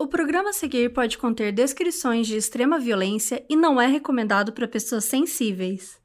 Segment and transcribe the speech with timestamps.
[0.00, 4.68] O programa a seguir pode conter descrições de extrema violência e não é recomendado para
[4.68, 6.00] pessoas sensíveis.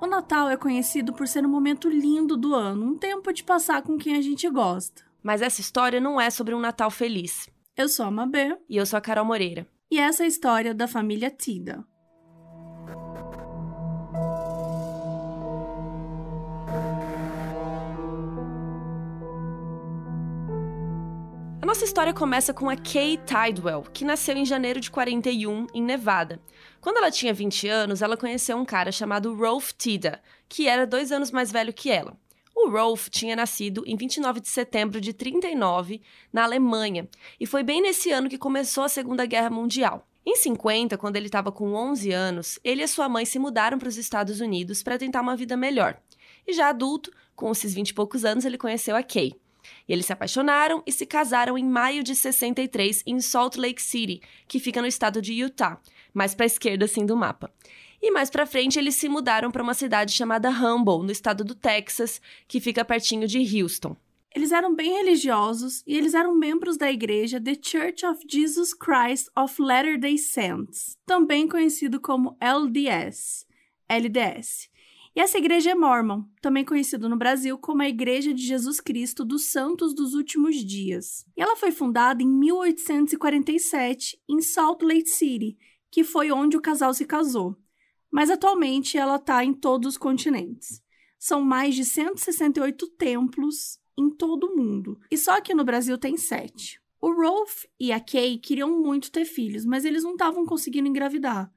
[0.00, 3.82] O Natal é conhecido por ser um momento lindo do ano, um tempo de passar
[3.82, 5.02] com quem a gente gosta.
[5.20, 7.48] Mas essa história não é sobre um Natal feliz.
[7.76, 8.56] Eu sou a Mabê.
[8.68, 9.66] E eu sou a Carol Moreira.
[9.90, 11.84] E essa é a história da família Tida.
[21.66, 26.40] Nossa história começa com a Kay Tidwell, que nasceu em janeiro de 41, em Nevada.
[26.80, 31.10] Quando ela tinha 20 anos, ela conheceu um cara chamado Rolf Tida, que era dois
[31.10, 32.16] anos mais velho que ela.
[32.54, 36.00] O Rolf tinha nascido em 29 de setembro de 39,
[36.32, 37.08] na Alemanha,
[37.40, 40.06] e foi bem nesse ano que começou a Segunda Guerra Mundial.
[40.24, 43.88] Em 50, quando ele estava com 11 anos, ele e sua mãe se mudaram para
[43.88, 45.98] os Estados Unidos para tentar uma vida melhor.
[46.46, 49.34] E já adulto, com esses 20 e poucos anos, ele conheceu a Kay.
[49.88, 54.20] E eles se apaixonaram e se casaram em maio de 63 em Salt Lake City,
[54.46, 55.80] que fica no estado de Utah,
[56.12, 57.52] mais para a esquerda assim do mapa.
[58.00, 61.54] E mais para frente eles se mudaram para uma cidade chamada Humble, no estado do
[61.54, 63.96] Texas, que fica pertinho de Houston.
[64.34, 69.28] Eles eram bem religiosos e eles eram membros da igreja The Church of Jesus Christ
[69.34, 73.46] of Latter-day Saints, também conhecido como LDS.
[73.88, 74.68] LDS
[75.16, 79.24] e essa igreja é Mormon, também conhecido no Brasil como a Igreja de Jesus Cristo
[79.24, 81.24] dos Santos dos Últimos Dias.
[81.34, 85.56] E ela foi fundada em 1847 em Salt Lake City,
[85.90, 87.56] que foi onde o casal se casou.
[88.10, 90.82] Mas atualmente ela está em todos os continentes.
[91.18, 95.00] São mais de 168 templos em todo o mundo.
[95.10, 96.78] E só aqui no Brasil tem sete.
[97.00, 101.50] O Rolf e a Kay queriam muito ter filhos, mas eles não estavam conseguindo engravidar.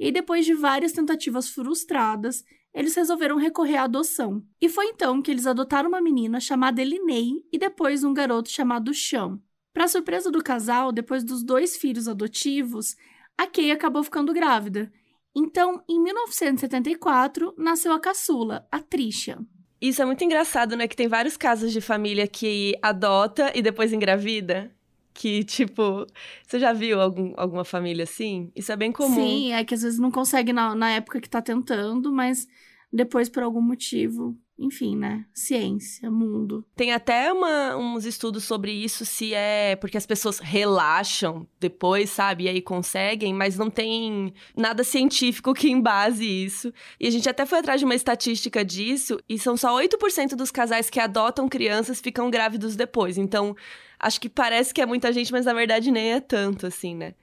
[0.00, 2.42] E depois de várias tentativas frustradas,
[2.74, 4.42] eles resolveram recorrer à adoção.
[4.60, 8.92] E foi então que eles adotaram uma menina chamada Elinei e depois um garoto chamado
[8.92, 9.38] Sean.
[9.72, 12.96] Para surpresa do casal, depois dos dois filhos adotivos,
[13.38, 14.92] a Kay acabou ficando grávida.
[15.34, 19.38] Então, em 1974, nasceu a caçula, a Trisha.
[19.80, 20.88] Isso é muito engraçado, né?
[20.88, 24.72] Que tem vários casos de família que adota e depois engravida.
[25.14, 26.06] Que, tipo,
[26.46, 28.50] você já viu algum, alguma família assim?
[28.54, 29.14] Isso é bem comum.
[29.14, 32.48] Sim, é que às vezes não consegue na, na época que tá tentando, mas
[32.94, 35.26] depois, por algum motivo, enfim, né?
[35.34, 36.64] Ciência, mundo.
[36.76, 42.44] Tem até uma, uns estudos sobre isso, se é porque as pessoas relaxam depois, sabe?
[42.44, 46.72] E aí conseguem, mas não tem nada científico que embase isso.
[47.00, 50.52] E a gente até foi atrás de uma estatística disso, e são só 8% dos
[50.52, 53.18] casais que adotam crianças ficam grávidos depois.
[53.18, 53.56] Então,
[53.98, 57.14] acho que parece que é muita gente, mas na verdade nem é tanto, assim, né?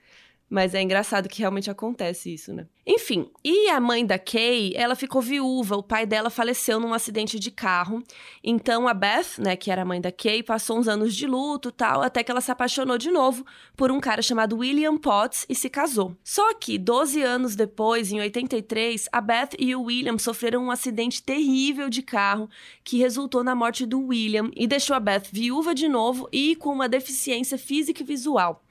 [0.51, 2.67] Mas é engraçado que realmente acontece isso, né?
[2.85, 7.39] Enfim, e a mãe da Kay, ela ficou viúva, o pai dela faleceu num acidente
[7.39, 8.03] de carro.
[8.43, 11.71] Então a Beth, né, que era a mãe da Kay, passou uns anos de luto,
[11.71, 13.45] tal, até que ela se apaixonou de novo
[13.77, 16.17] por um cara chamado William Potts e se casou.
[16.21, 21.23] Só que 12 anos depois, em 83, a Beth e o William sofreram um acidente
[21.23, 22.49] terrível de carro
[22.83, 26.73] que resultou na morte do William e deixou a Beth viúva de novo e com
[26.73, 28.61] uma deficiência física e visual.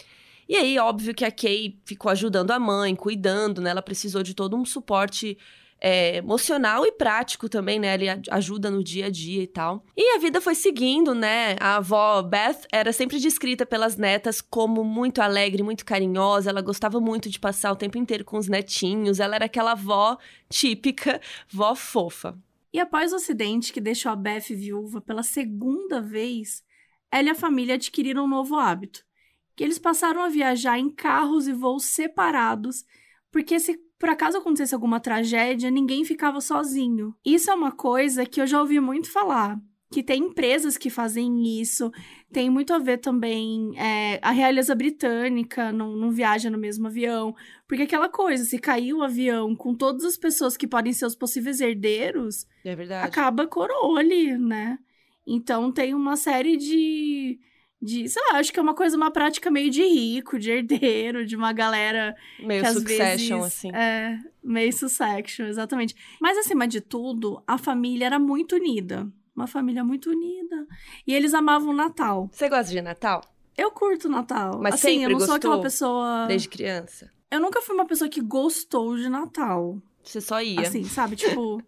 [0.50, 3.70] E aí, óbvio que a Kay ficou ajudando a mãe, cuidando, né?
[3.70, 5.38] Ela precisou de todo um suporte
[5.80, 7.94] é, emocional e prático também, né?
[7.94, 9.84] Ele ajuda no dia a dia e tal.
[9.96, 11.54] E a vida foi seguindo, né?
[11.60, 16.50] A avó Beth era sempre descrita pelas netas como muito alegre, muito carinhosa.
[16.50, 19.20] Ela gostava muito de passar o tempo inteiro com os netinhos.
[19.20, 20.18] Ela era aquela avó
[20.48, 22.36] típica, vó fofa.
[22.72, 26.64] E após o acidente que deixou a Beth viúva pela segunda vez,
[27.08, 29.08] ela e a família adquiriram um novo hábito
[29.54, 32.84] que eles passaram a viajar em carros e voos separados,
[33.30, 37.14] porque se por acaso acontecesse alguma tragédia, ninguém ficava sozinho.
[37.22, 39.60] Isso é uma coisa que eu já ouvi muito falar.
[39.92, 41.90] Que tem empresas que fazem isso,
[42.32, 43.76] tem muito a ver também.
[43.76, 47.34] É, a realeza britânica não, não viaja no mesmo avião.
[47.68, 51.16] Porque aquela coisa, se cair o avião com todas as pessoas que podem ser os
[51.16, 52.72] possíveis herdeiros, é
[53.02, 54.78] acaba coroa ali, né?
[55.26, 57.38] Então tem uma série de
[57.80, 61.24] de, sei lá, acho que é uma coisa, uma prática meio de rico, de herdeiro,
[61.24, 63.74] de uma galera meio que às succession, vezes, assim.
[63.74, 65.94] É, meio succession, exatamente.
[66.20, 69.10] Mas acima de tudo, a família era muito unida.
[69.34, 70.66] Uma família muito unida.
[71.06, 72.28] E eles amavam o Natal.
[72.30, 73.22] Você gosta de Natal?
[73.56, 74.58] Eu curto Natal.
[74.60, 75.26] Mas assim, sempre eu não gostou?
[75.26, 76.26] sou aquela pessoa.
[76.26, 77.10] Desde criança?
[77.30, 79.80] Eu nunca fui uma pessoa que gostou de Natal.
[80.02, 80.60] Você só ia.
[80.60, 81.16] Assim, sabe?
[81.16, 81.62] Tipo,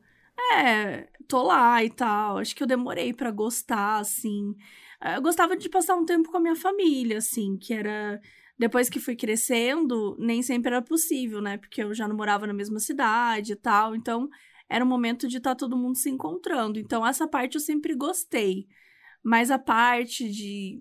[0.55, 2.39] é, tô lá e tal.
[2.39, 4.55] Acho que eu demorei para gostar, assim.
[5.05, 8.21] Eu gostava de passar um tempo com a minha família, assim, que era
[8.59, 11.59] depois que fui crescendo, nem sempre era possível, né?
[11.59, 13.97] Porque eu já não morava na mesma cidade e tal.
[13.97, 14.29] Então,
[14.69, 16.79] era um momento de estar tá todo mundo se encontrando.
[16.79, 18.69] Então, essa parte eu sempre gostei.
[19.23, 20.81] Mas a parte de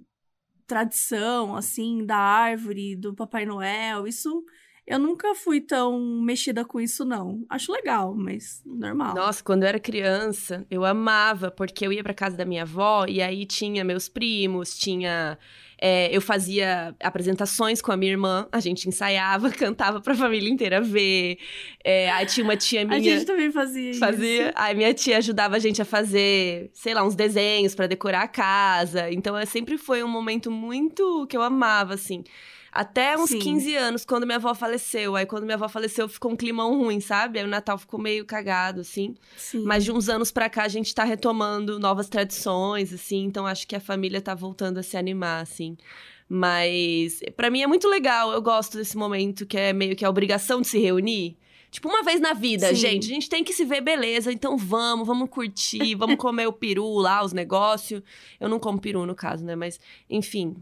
[0.68, 4.44] tradição, assim, da árvore, do Papai Noel, isso
[4.86, 7.46] eu nunca fui tão mexida com isso, não.
[7.50, 9.14] Acho legal, mas normal.
[9.14, 13.06] Nossa, quando eu era criança, eu amava, porque eu ia pra casa da minha avó
[13.08, 15.38] e aí tinha meus primos, tinha.
[15.84, 20.82] É, eu fazia apresentações com a minha irmã, a gente ensaiava, cantava pra família inteira
[20.82, 21.38] ver.
[21.84, 22.98] É, aí tinha uma tia minha.
[22.98, 24.48] A gente também fazia, fazia.
[24.48, 24.54] isso.
[24.56, 28.28] Aí minha tia ajudava a gente a fazer, sei lá, uns desenhos para decorar a
[28.28, 29.12] casa.
[29.12, 32.24] Então, sempre foi um momento muito que eu amava, assim.
[32.72, 33.40] Até uns Sim.
[33.40, 35.16] 15 anos, quando minha avó faleceu.
[35.18, 37.38] Aí, quando minha avó faleceu, ficou um climão ruim, sabe?
[37.38, 39.16] Aí o Natal ficou meio cagado, assim.
[39.36, 39.64] Sim.
[39.64, 43.26] Mas de uns anos pra cá, a gente tá retomando novas tradições, assim.
[43.26, 45.76] Então, acho que a família tá voltando a se animar, assim.
[46.30, 48.32] Mas, para mim é muito legal.
[48.32, 51.38] Eu gosto desse momento que é meio que a obrigação de se reunir.
[51.70, 52.76] Tipo, uma vez na vida, Sim.
[52.76, 56.52] gente, a gente tem que se ver beleza, então vamos, vamos curtir, vamos comer o
[56.52, 58.02] peru lá, os negócios.
[58.42, 59.56] Eu não como peru, no caso, né?
[59.56, 59.80] Mas,
[60.10, 60.58] enfim,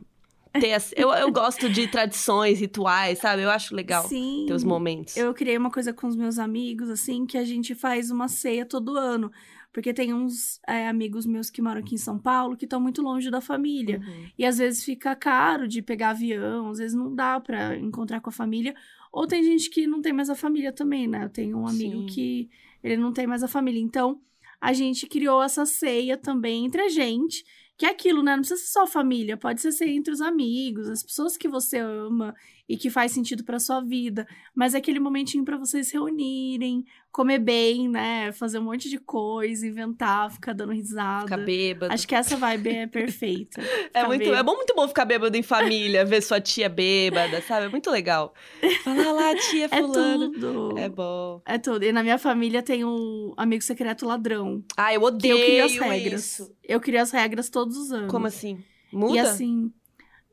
[0.53, 0.93] ter as...
[0.95, 3.43] eu, eu gosto de tradições, rituais, sabe?
[3.43, 4.45] Eu acho legal Sim.
[4.47, 5.15] ter os momentos.
[5.17, 8.65] Eu criei uma coisa com os meus amigos, assim, que a gente faz uma ceia
[8.65, 9.31] todo ano.
[9.71, 13.01] Porque tem uns é, amigos meus que moram aqui em São Paulo que estão muito
[13.03, 13.99] longe da família.
[13.99, 14.27] Uhum.
[14.37, 18.29] E às vezes fica caro de pegar avião, às vezes não dá para encontrar com
[18.29, 18.73] a família.
[19.11, 21.23] Ou tem gente que não tem mais a família também, né?
[21.23, 22.05] Eu tenho um amigo Sim.
[22.07, 22.49] que
[22.83, 23.79] ele não tem mais a família.
[23.79, 24.19] Então,
[24.59, 27.43] a gente criou essa ceia também entre a gente.
[27.79, 28.33] Que é aquilo, né?
[28.35, 31.77] Não precisa ser só família, pode ser, ser entre os amigos, as pessoas que você
[31.77, 32.35] ama
[32.69, 34.27] e que faz sentido para sua vida.
[34.53, 38.31] Mas é aquele momentinho para vocês se reunirem, comer bem, né?
[38.31, 41.23] Fazer um monte de coisa, inventar, ficar dando risada.
[41.23, 41.91] Ficar bêbado.
[41.91, 43.59] Acho que essa vibe é perfeita.
[43.91, 47.65] é, muito, é bom, muito bom ficar bêbado em família, ver sua tia bêbada, sabe?
[47.65, 48.35] É muito legal.
[48.83, 50.25] Falar lá, tia é fulano.
[50.25, 50.77] É tudo.
[50.77, 51.41] É bom.
[51.47, 51.83] É tudo.
[51.83, 54.63] E na minha família tem um amigo secreto ladrão.
[54.77, 56.21] Ah, eu odeio eu crio as regras.
[56.21, 56.55] Isso.
[56.63, 58.11] Eu crio as regras todos os anos.
[58.11, 58.63] Como assim?
[58.91, 59.15] Muda?
[59.15, 59.71] E assim,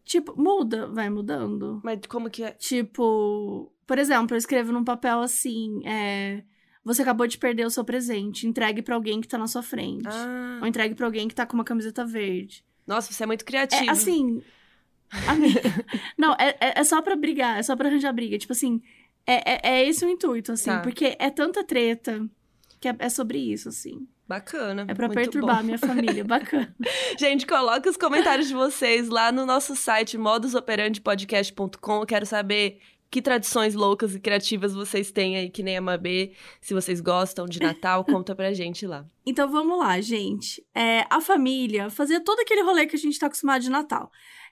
[0.07, 1.81] tipo, muda, vai mudando.
[1.85, 2.53] Mas como que é?
[2.53, 6.43] Tipo, por exemplo, eu escrevo num papel assim, é...
[6.85, 8.47] Você acabou de perder o seu presente.
[8.47, 10.07] Entregue para alguém que tá na sua frente.
[10.07, 10.61] Ah.
[10.63, 12.65] Ou entregue para alguém que tá com uma camiseta verde.
[12.87, 13.85] Nossa, você é muito criativo.
[13.85, 14.41] É, assim.
[15.37, 15.53] Minha...
[16.17, 18.39] Não, é, é, é só pra brigar, é só pra arranjar briga.
[18.39, 18.81] Tipo assim,
[19.27, 20.71] é, é, é esse o intuito, assim.
[20.71, 20.81] Tá.
[20.81, 22.25] Porque é tanta treta
[22.81, 24.07] que é, é sobre isso, assim.
[24.29, 24.87] Bacana.
[24.89, 25.61] É pra perturbar bom.
[25.61, 26.75] a minha família, bacana.
[27.19, 32.01] Gente, coloque os comentários de vocês lá no nosso site modusoperandipodcast.com.
[32.01, 36.33] Eu quero saber que tradições loucas e criativas vocês têm aí, que nem a Mabê.
[36.61, 39.07] Se vocês gostam de Natal, conta pra gente lá.
[39.25, 40.65] Então vamos lá, gente.
[40.75, 44.11] É, a família fazia todo aquele rolê que a gente tá acostumado de Natal.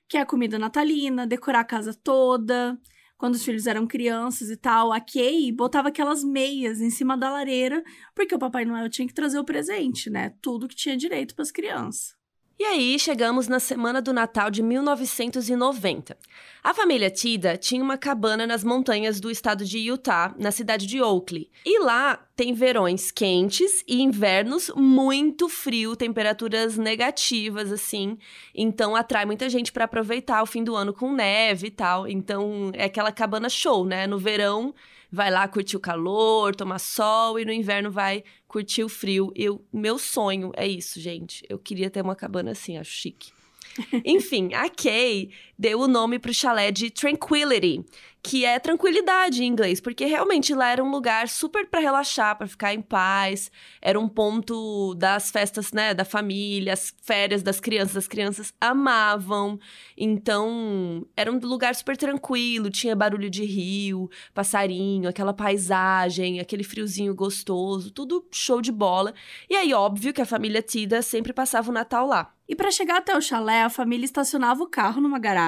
[0.08, 2.78] Que é a comida natalina, decorar a casa toda,
[3.16, 7.30] quando os filhos eram crianças e tal, a Kay botava aquelas meias em cima da
[7.30, 7.82] lareira,
[8.14, 10.34] porque o Papai Noel tinha que trazer o presente, né?
[10.42, 12.23] Tudo que tinha direito para as crianças.
[12.56, 16.16] E aí, chegamos na semana do Natal de 1990.
[16.62, 21.02] A família Tida tinha uma cabana nas montanhas do estado de Utah, na cidade de
[21.02, 21.50] Oakley.
[21.66, 28.16] E lá tem verões quentes e invernos muito frio, temperaturas negativas, assim.
[28.54, 32.06] Então atrai muita gente para aproveitar o fim do ano com neve e tal.
[32.06, 34.06] Então é aquela cabana show, né?
[34.06, 34.72] No verão
[35.10, 39.32] vai lá curtir o calor, tomar sol e no inverno vai curtir o frio.
[39.34, 41.44] Eu, meu sonho é isso, gente.
[41.48, 43.32] Eu queria ter uma cabana assim, acho chique.
[44.04, 47.84] Enfim, a Kay deu o nome pro chalé de Tranquility,
[48.22, 52.46] que é tranquilidade em inglês, porque realmente lá era um lugar super para relaxar, para
[52.46, 53.50] ficar em paz.
[53.82, 59.60] Era um ponto das festas, né, da família, as férias das crianças, as crianças amavam.
[59.94, 67.14] Então, era um lugar super tranquilo, tinha barulho de rio, passarinho, aquela paisagem, aquele friozinho
[67.14, 69.12] gostoso, tudo show de bola.
[69.50, 72.32] E aí, óbvio que a família Tida sempre passava o Natal lá.
[72.48, 75.43] E para chegar até o chalé, a família estacionava o carro numa garagem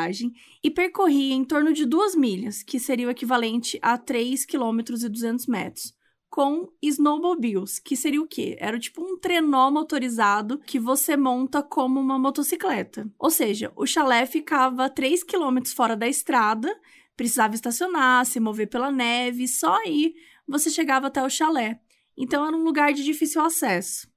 [0.62, 5.08] e percorria em torno de duas milhas, que seria o equivalente a 3 km e
[5.08, 5.94] 200 metros,
[6.28, 8.56] com snowmobiles, que seria o quê?
[8.58, 13.10] Era tipo um trenó motorizado que você monta como uma motocicleta.
[13.18, 16.74] Ou seja, o chalé ficava 3 km fora da estrada,
[17.16, 20.14] precisava estacionar, se mover pela neve, só aí
[20.46, 21.80] você chegava até o chalé.
[22.16, 24.08] Então era um lugar de difícil acesso.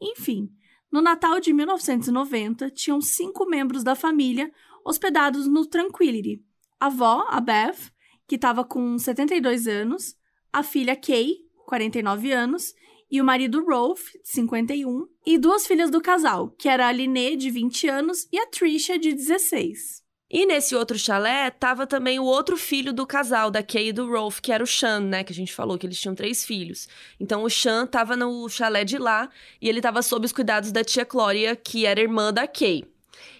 [0.00, 0.50] Enfim,
[0.92, 4.52] no Natal de 1990, tinham cinco membros da família
[4.84, 6.42] hospedados no Tranquility.
[6.80, 7.92] A avó, a Beth,
[8.26, 10.14] que estava com 72 anos,
[10.52, 11.36] a filha Kay,
[11.66, 12.74] 49 anos,
[13.10, 17.50] e o marido Rolf, 51, e duas filhas do casal, que era a Linnea, de
[17.50, 20.02] 20 anos, e a Trisha, de 16.
[20.34, 24.10] E nesse outro chalé tava também o outro filho do casal, da Kay e do
[24.10, 25.22] Rolf, que era o Sean, né?
[25.22, 26.88] Que a gente falou que eles tinham três filhos.
[27.20, 29.28] Então o Sean tava no chalé de lá
[29.60, 32.82] e ele tava sob os cuidados da tia Clória, que era irmã da Kay.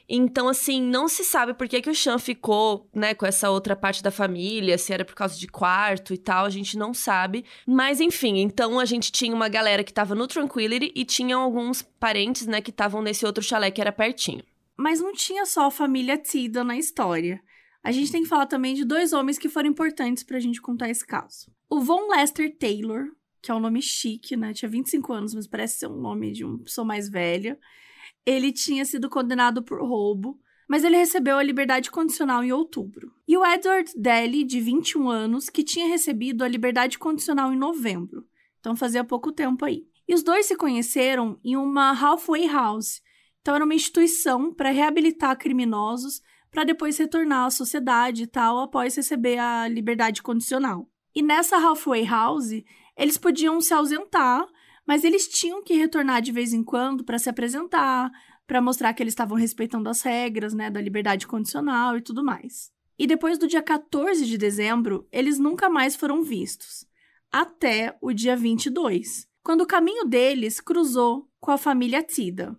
[0.09, 3.75] Então, assim, não se sabe por que, que o Sean ficou, né, com essa outra
[3.75, 7.45] parte da família, se era por causa de quarto e tal, a gente não sabe.
[7.67, 11.83] Mas, enfim, então a gente tinha uma galera que tava no Tranquility e tinha alguns
[11.83, 14.45] parentes, né, que estavam nesse outro chalé que era pertinho.
[14.77, 17.41] Mas não tinha só a família Tida na história.
[17.83, 20.89] A gente tem que falar também de dois homens que foram importantes pra gente contar
[20.89, 21.51] esse caso.
[21.69, 23.07] O Von Lester Taylor,
[23.41, 24.53] que é um nome chique, né?
[24.53, 27.59] Tinha 25 anos, mas parece ser um nome de uma pessoa mais velha
[28.25, 30.39] ele tinha sido condenado por roubo,
[30.69, 33.13] mas ele recebeu a liberdade condicional em outubro.
[33.27, 38.27] E o Edward Daly, de 21 anos, que tinha recebido a liberdade condicional em novembro.
[38.61, 39.85] Então fazia pouco tempo aí.
[40.09, 43.03] E os dois se conheceram em uma halfway house.
[43.41, 48.95] Então era uma instituição para reabilitar criminosos para depois retornar à sociedade e tal após
[48.95, 50.87] receber a liberdade condicional.
[51.15, 52.63] E nessa halfway house,
[52.97, 54.47] eles podiam se ausentar
[54.87, 58.11] mas eles tinham que retornar de vez em quando para se apresentar,
[58.47, 62.71] para mostrar que eles estavam respeitando as regras, né, da liberdade condicional e tudo mais.
[62.99, 66.87] E depois do dia 14 de dezembro, eles nunca mais foram vistos,
[67.31, 72.59] até o dia 22, quando o caminho deles cruzou com a família Tida.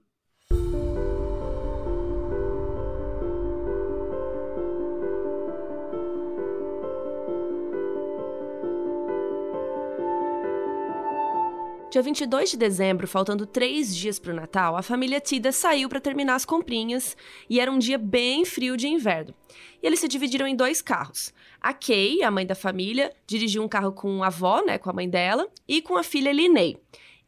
[11.94, 16.02] Dia 22 de dezembro, faltando três dias para o Natal, a família Tida saiu para
[16.02, 17.16] terminar as comprinhas
[17.48, 19.32] e era um dia bem frio de inverno.
[19.80, 21.32] E eles se dividiram em dois carros.
[21.62, 24.94] A Kay, a mãe da família, dirigiu um carro com a avó, né, com a
[24.94, 26.80] mãe dela, e com a filha Linney.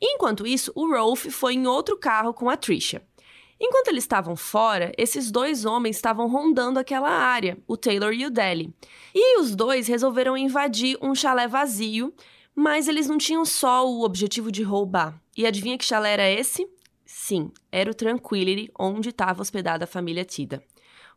[0.02, 3.04] Enquanto isso, o Rolf foi em outro carro com a Trisha.
[3.62, 8.32] Enquanto eles estavam fora, esses dois homens estavam rondando aquela área, o Taylor e o
[8.32, 8.74] Deli.
[9.14, 12.12] E os dois resolveram invadir um chalé vazio
[12.56, 15.20] mas eles não tinham só o objetivo de roubar.
[15.36, 16.68] E adivinha que chalé era esse?
[17.06, 20.64] Sim, era o Tranquility, onde estava hospedada a família Tida.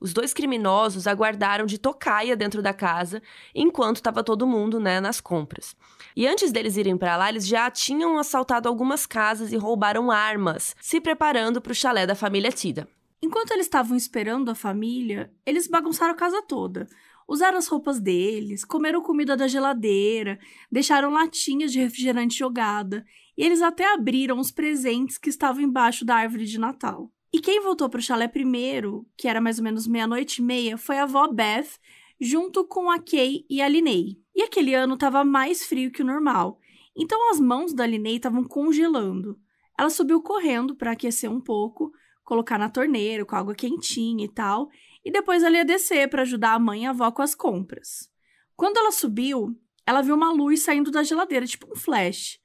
[0.01, 3.21] Os dois criminosos aguardaram de tocaia dentro da casa,
[3.55, 5.75] enquanto estava todo mundo né, nas compras.
[6.15, 10.77] E antes deles irem para lá, eles já tinham assaltado algumas casas e roubaram armas,
[10.81, 12.89] se preparando para o chalé da família Tida.
[13.21, 16.87] Enquanto eles estavam esperando a família, eles bagunçaram a casa toda.
[17.29, 20.39] Usaram as roupas deles, comeram comida da geladeira,
[20.73, 23.05] deixaram latinhas de refrigerante jogada
[23.37, 27.13] e eles até abriram os presentes que estavam embaixo da árvore de Natal.
[27.31, 30.79] E quem voltou para o chalé primeiro, que era mais ou menos meia-noite e meia,
[30.79, 31.79] foi a avó Beth,
[32.19, 34.19] junto com a Kay e a Linney.
[34.35, 36.59] E aquele ano estava mais frio que o normal,
[36.97, 39.39] então as mãos da Linney estavam congelando.
[39.79, 41.93] Ela subiu correndo para aquecer um pouco,
[42.25, 44.69] colocar na torneira com água quentinha e tal,
[45.09, 48.11] e depois ela ia descer para ajudar a mãe e a avó com as compras.
[48.55, 52.39] Quando ela subiu, ela viu uma luz saindo da geladeira, tipo um flash.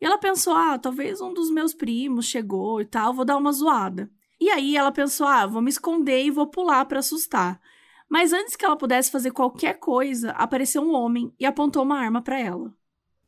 [0.00, 3.50] E ela pensou: ah, talvez um dos meus primos chegou e tal, vou dar uma
[3.50, 4.08] zoada.
[4.40, 7.60] E aí ela pensou: ah, vou me esconder e vou pular para assustar.
[8.08, 12.22] Mas antes que ela pudesse fazer qualquer coisa, apareceu um homem e apontou uma arma
[12.22, 12.72] para ela.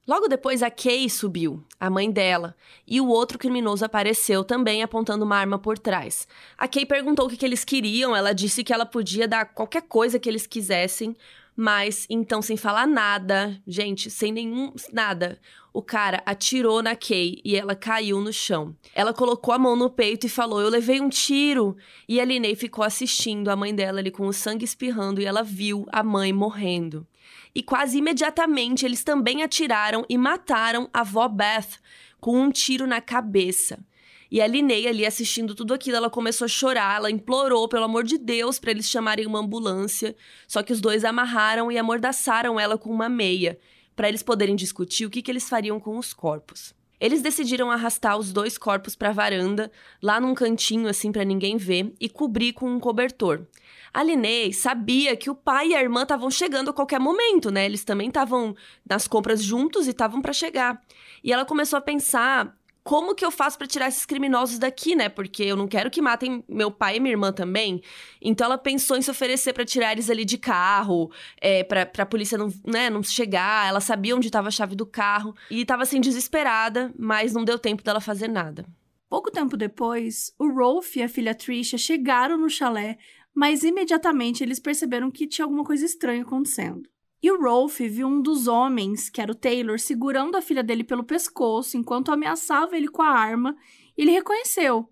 [0.07, 2.55] Logo depois, a Kay subiu, a mãe dela,
[2.87, 6.29] e o outro criminoso apareceu também apontando uma arma por trás.
[6.57, 10.17] A Kay perguntou o que, eles queriam, ela disse que ela podia dar qualquer coisa
[10.17, 11.17] que eles quisessem,
[11.57, 14.73] mas então, sem falar nada, gente, sem nenhum.
[14.93, 15.41] nada,
[15.73, 18.77] o cara atirou na Kay e ela caiu no chão.
[18.95, 21.77] Ela colocou a mão no peito e falou: Eu levei um tiro.
[22.07, 25.43] E a Linney ficou assistindo a mãe dela ali com o sangue espirrando e ela
[25.43, 27.07] viu a mãe morrendo
[27.55, 31.79] e quase imediatamente eles também atiraram e mataram a vó Beth
[32.21, 33.79] com um tiro na cabeça.
[34.31, 38.05] E a Linnea ali assistindo tudo aquilo, ela começou a chorar, ela implorou, pelo amor
[38.05, 40.17] de Deus, para eles chamarem uma ambulância.
[40.49, 43.59] Só que os dois amarraram e amordaçaram ela com uma meia,
[43.95, 46.75] para eles poderem discutir o que, que eles fariam com os corpos.
[46.99, 49.71] Eles decidiram arrastar os dois corpos para a varanda,
[50.03, 53.47] lá num cantinho assim para ninguém ver, e cobrir com um cobertor.
[53.97, 57.65] A Linney sabia que o pai e a irmã estavam chegando a qualquer momento, né?
[57.65, 58.55] Eles também estavam
[58.87, 60.83] nas compras juntos e estavam para chegar.
[61.25, 65.09] E ela começou a pensar como que eu faço para tirar esses criminosos daqui, né?
[65.09, 67.81] Porque eu não quero que matem meu pai e minha irmã também.
[68.21, 71.11] Então ela pensou em se oferecer para tirar eles ali de carro,
[71.41, 73.67] é, pra, pra polícia não, né, não chegar.
[73.67, 77.59] Ela sabia onde estava a chave do carro e estava assim desesperada, mas não deu
[77.59, 78.67] tempo dela fazer nada.
[79.09, 82.99] Pouco tempo depois, o Rolf e a filha Trisha chegaram no chalé
[83.37, 86.89] mas imediatamente eles perceberam que tinha alguma coisa estranha acontecendo.
[87.23, 90.83] E o Rolf viu um dos homens, que era o Taylor, segurando a filha dele
[90.83, 93.55] pelo pescoço enquanto ameaçava ele com a arma,
[93.97, 94.89] e ele reconheceu.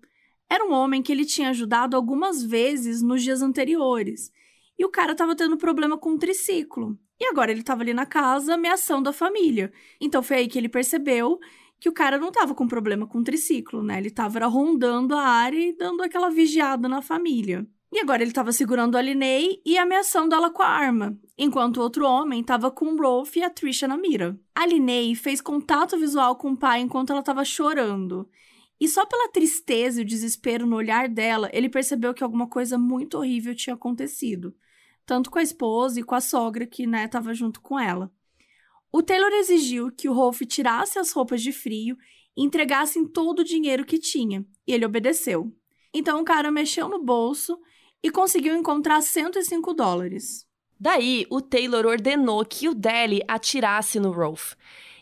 [0.47, 4.31] Era um homem que ele tinha ajudado algumas vezes nos dias anteriores.
[4.77, 6.99] e o cara tava tendo problema com o triciclo.
[7.19, 9.71] E agora ele tava ali na casa ameaçando a família.
[10.01, 11.39] Então foi aí que ele percebeu
[11.79, 13.97] que o cara não tava com problema com o triciclo, né?
[13.97, 17.65] Ele tava rondando a área e dando aquela vigiada na família.
[17.95, 21.81] E agora ele estava segurando a Linney e ameaçando ela com a arma, enquanto o
[21.81, 24.37] outro homem estava com o Rolf e a Trisha na mira.
[24.53, 28.29] A Linney fez contato visual com o pai enquanto ela estava chorando.
[28.77, 32.77] E só pela tristeza e o desespero no olhar dela, ele percebeu que alguma coisa
[32.77, 34.53] muito horrível tinha acontecido.
[35.05, 38.11] Tanto com a esposa e com a sogra que, né, estava junto com ela.
[38.91, 41.97] O Taylor exigiu que o Rolf tirasse as roupas de frio
[42.35, 45.49] e entregassem todo o dinheiro que tinha, e ele obedeceu.
[45.93, 47.57] Então o cara mexeu no bolso
[48.05, 50.45] e conseguiu encontrar 105 dólares.
[50.79, 54.53] Daí, o Taylor ordenou que o Deli atirasse no Rolf.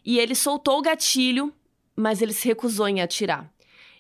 [0.06, 1.54] E ele soltou o gatilho,
[1.98, 3.52] mas ele se recusou em atirar.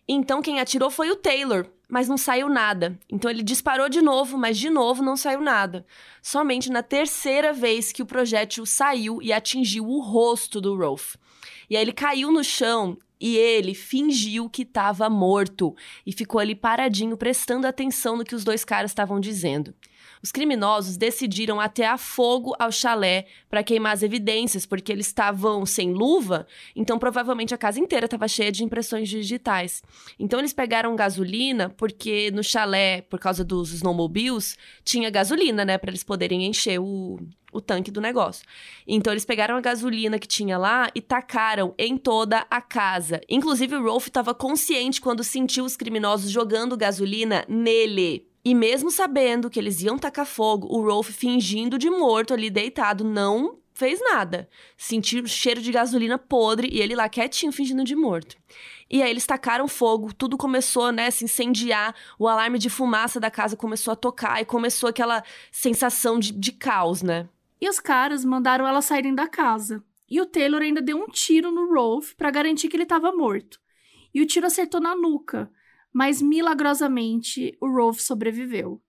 [0.07, 2.97] Então, quem atirou foi o Taylor, mas não saiu nada.
[3.11, 5.85] Então, ele disparou de novo, mas de novo não saiu nada.
[6.21, 11.15] Somente na terceira vez que o projétil saiu e atingiu o rosto do Rolf.
[11.69, 15.73] E aí ele caiu no chão e ele fingiu que estava morto
[16.05, 19.73] e ficou ali paradinho prestando atenção no que os dois caras estavam dizendo.
[20.21, 25.93] Os criminosos decidiram atear fogo ao chalé para queimar as evidências, porque eles estavam sem
[25.93, 29.81] luva, então provavelmente a casa inteira estava cheia de impressões digitais.
[30.19, 35.91] Então eles pegaram gasolina, porque no chalé, por causa dos snowmobiles, tinha gasolina, né, para
[35.91, 37.19] eles poderem encher o,
[37.53, 38.45] o tanque do negócio.
[38.87, 43.21] Então eles pegaram a gasolina que tinha lá e tacaram em toda a casa.
[43.29, 48.27] Inclusive o Rolf estava consciente quando sentiu os criminosos jogando gasolina nele.
[48.45, 53.03] E mesmo sabendo que eles iam tacar fogo, o Rolf fingindo de morto ali deitado
[53.03, 54.49] não fez nada.
[54.77, 58.35] Sentiu o cheiro de gasolina podre e ele lá quietinho fingindo de morto.
[58.89, 63.31] E aí eles tacaram fogo, tudo começou, né, se incendiar, o alarme de fumaça da
[63.31, 67.27] casa começou a tocar e começou aquela sensação de, de caos, né?
[67.63, 69.81] E os caras mandaram elas saírem da casa.
[70.09, 73.57] E o Taylor ainda deu um tiro no Rolf para garantir que ele estava morto.
[74.13, 75.49] E o tiro acertou na nuca,
[75.93, 78.81] mas milagrosamente o Rolf sobreviveu.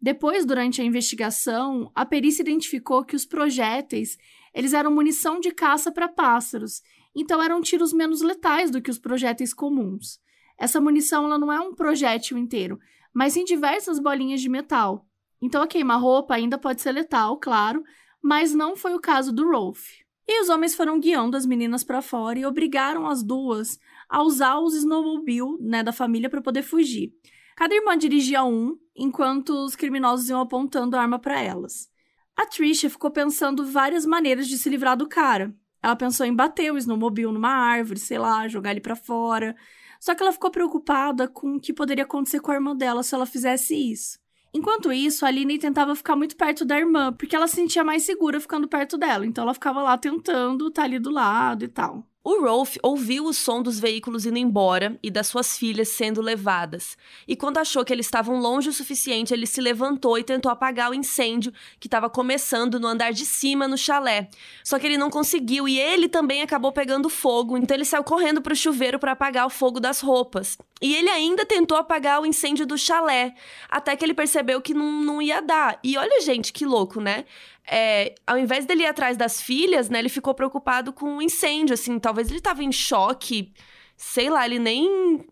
[0.00, 4.16] Depois, durante a investigação, a perícia identificou que os projéteis
[4.54, 8.98] eles eram munição de caça para pássaros, então eram tiros menos letais do que os
[9.00, 10.20] projéteis comuns.
[10.56, 12.78] Essa munição ela não é um projétil inteiro,
[13.12, 15.04] mas em diversas bolinhas de metal.
[15.42, 17.82] Então a queima-roupa ainda pode ser letal, claro,
[18.22, 20.00] mas não foi o caso do Rolf.
[20.26, 23.78] E os homens foram guiando as meninas para fora e obrigaram as duas
[24.08, 27.12] a usar os snowmobile né, da família para poder fugir.
[27.56, 31.90] Cada irmã dirigia um, enquanto os criminosos iam apontando a arma para elas.
[32.36, 35.52] A Trisha ficou pensando várias maneiras de se livrar do cara.
[35.82, 39.56] Ela pensou em bater o snowmobile numa árvore, sei lá, jogar ele para fora.
[39.98, 43.16] Só que ela ficou preocupada com o que poderia acontecer com a irmã dela se
[43.16, 44.19] ela fizesse isso.
[44.52, 48.02] Enquanto isso, a Aline tentava ficar muito perto da irmã, porque ela se sentia mais
[48.02, 49.24] segura ficando perto dela.
[49.26, 52.09] Então ela ficava lá tentando tá ali do lado e tal.
[52.22, 56.94] O Rolf ouviu o som dos veículos indo embora e das suas filhas sendo levadas.
[57.26, 60.90] E quando achou que eles estavam longe o suficiente, ele se levantou e tentou apagar
[60.90, 64.28] o incêndio que estava começando no andar de cima no chalé.
[64.62, 68.42] Só que ele não conseguiu e ele também acabou pegando fogo, então ele saiu correndo
[68.42, 70.58] para o chuveiro para apagar o fogo das roupas.
[70.82, 73.34] E ele ainda tentou apagar o incêndio do chalé,
[73.66, 75.78] até que ele percebeu que não, não ia dar.
[75.82, 77.24] E olha, gente, que louco, né?
[77.70, 81.74] É, ao invés dele ir atrás das filhas, né, ele ficou preocupado com o incêndio,
[81.74, 83.52] assim, talvez ele tava em choque,
[83.96, 85.24] sei lá, ele nem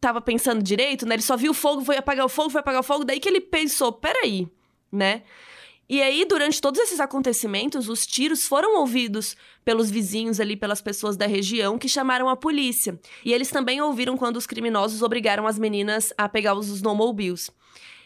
[0.00, 2.80] tava pensando direito, né, ele só viu o fogo, foi apagar o fogo, foi apagar
[2.80, 4.46] o fogo, daí que ele pensou, peraí,
[4.90, 5.22] né,
[5.92, 11.16] e aí, durante todos esses acontecimentos, os tiros foram ouvidos pelos vizinhos ali, pelas pessoas
[11.16, 12.96] da região que chamaram a polícia.
[13.24, 17.50] E eles também ouviram quando os criminosos obrigaram as meninas a pegar os snowmobiles.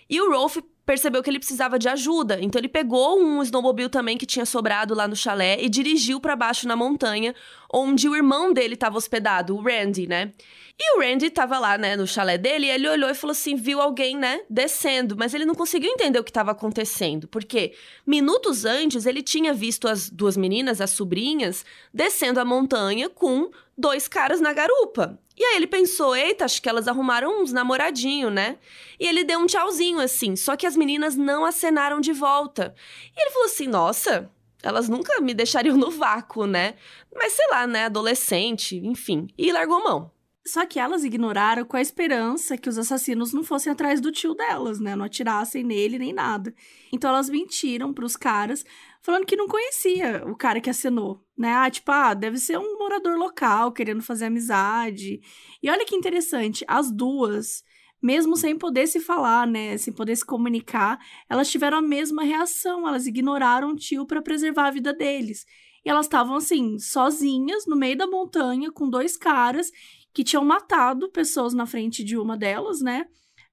[0.09, 2.39] E o Rolf percebeu que ele precisava de ajuda.
[2.41, 6.37] Então ele pegou um snowmobile também que tinha sobrado lá no chalé e dirigiu para
[6.37, 7.35] baixo na montanha,
[7.73, 10.33] onde o irmão dele estava hospedado, o Randy, né?
[10.79, 13.55] E o Randy tava lá, né, no chalé dele, e ele olhou e falou assim,
[13.55, 18.65] viu alguém, né, descendo, mas ele não conseguiu entender o que estava acontecendo, porque minutos
[18.65, 24.41] antes ele tinha visto as duas meninas, as sobrinhas, descendo a montanha com dois caras
[24.41, 25.17] na garupa.
[25.37, 28.57] E aí ele pensou, eita, acho que elas arrumaram uns namoradinho, né?
[29.01, 32.75] E ele deu um tchauzinho assim, só que as meninas não acenaram de volta.
[33.17, 34.31] E ele falou assim, nossa,
[34.63, 36.75] elas nunca me deixariam no vácuo, né?
[37.15, 39.27] Mas sei lá, né, adolescente, enfim.
[39.37, 40.13] E largou mão.
[40.47, 44.35] Só que elas ignoraram com a esperança que os assassinos não fossem atrás do tio
[44.35, 44.95] delas, né?
[44.95, 46.55] Não atirassem nele nem nada.
[46.93, 48.65] Então elas mentiram pros caras,
[49.05, 51.53] falando que não conhecia o cara que acenou, né?
[51.53, 55.21] Ah, tipo, ah, deve ser um morador local querendo fazer amizade.
[55.63, 57.63] E olha que interessante, as duas
[58.03, 62.87] mesmo sem poder se falar, né, sem poder se comunicar, elas tiveram a mesma reação,
[62.87, 65.47] elas ignoraram o tio para preservar a vida deles.
[65.83, 69.71] E elas estavam assim, sozinhas no meio da montanha com dois caras
[70.13, 73.07] que tinham matado pessoas na frente de uma delas, né?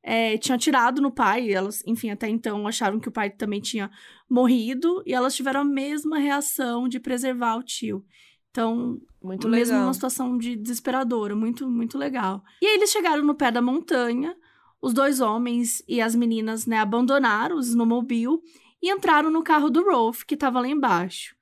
[0.03, 3.91] É, tinham atirado no pai, elas, enfim, até então acharam que o pai também tinha
[4.29, 8.03] morrido, e elas tiveram a mesma reação de preservar o tio.
[8.49, 9.87] Então, muito mesmo legal.
[9.87, 12.43] uma situação de desesperadora, muito, muito legal.
[12.61, 14.35] E aí eles chegaram no pé da montanha,
[14.81, 18.39] os dois homens e as meninas, né, abandonaram o snowmobile
[18.81, 21.35] e entraram no carro do Rolf, que estava lá embaixo.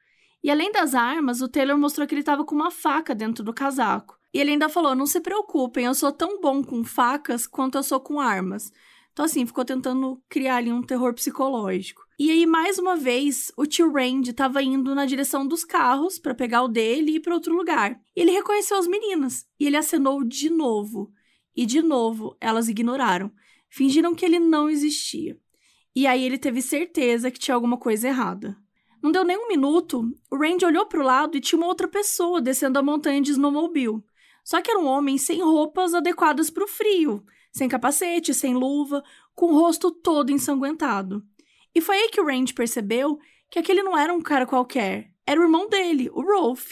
[0.43, 3.53] E além das armas, o Taylor mostrou que ele estava com uma faca dentro do
[3.53, 4.18] casaco.
[4.33, 7.83] E ele ainda falou: não se preocupem, eu sou tão bom com facas quanto eu
[7.83, 8.71] sou com armas.
[9.11, 12.03] Então, assim, ficou tentando criar ali um terror psicológico.
[12.17, 16.35] E aí, mais uma vez, o tio Randy estava indo na direção dos carros para
[16.35, 17.99] pegar o dele e ir para outro lugar.
[18.15, 21.11] E ele reconheceu as meninas e ele acenou de novo.
[21.55, 23.31] E de novo, elas ignoraram.
[23.69, 25.37] Fingiram que ele não existia.
[25.95, 28.57] E aí ele teve certeza que tinha alguma coisa errada.
[29.01, 31.87] Não deu nem um minuto, o Randy olhou para o lado e tinha uma outra
[31.87, 34.03] pessoa descendo a montanha de snowmobile.
[34.49, 39.03] Só que era um homem sem roupas adequadas para o frio, sem capacete, sem luva,
[39.35, 41.23] com o rosto todo ensanguentado.
[41.75, 45.11] E foi aí que o Randy percebeu que aquele não era um cara qualquer.
[45.23, 46.71] Era o irmão dele, o Rolf.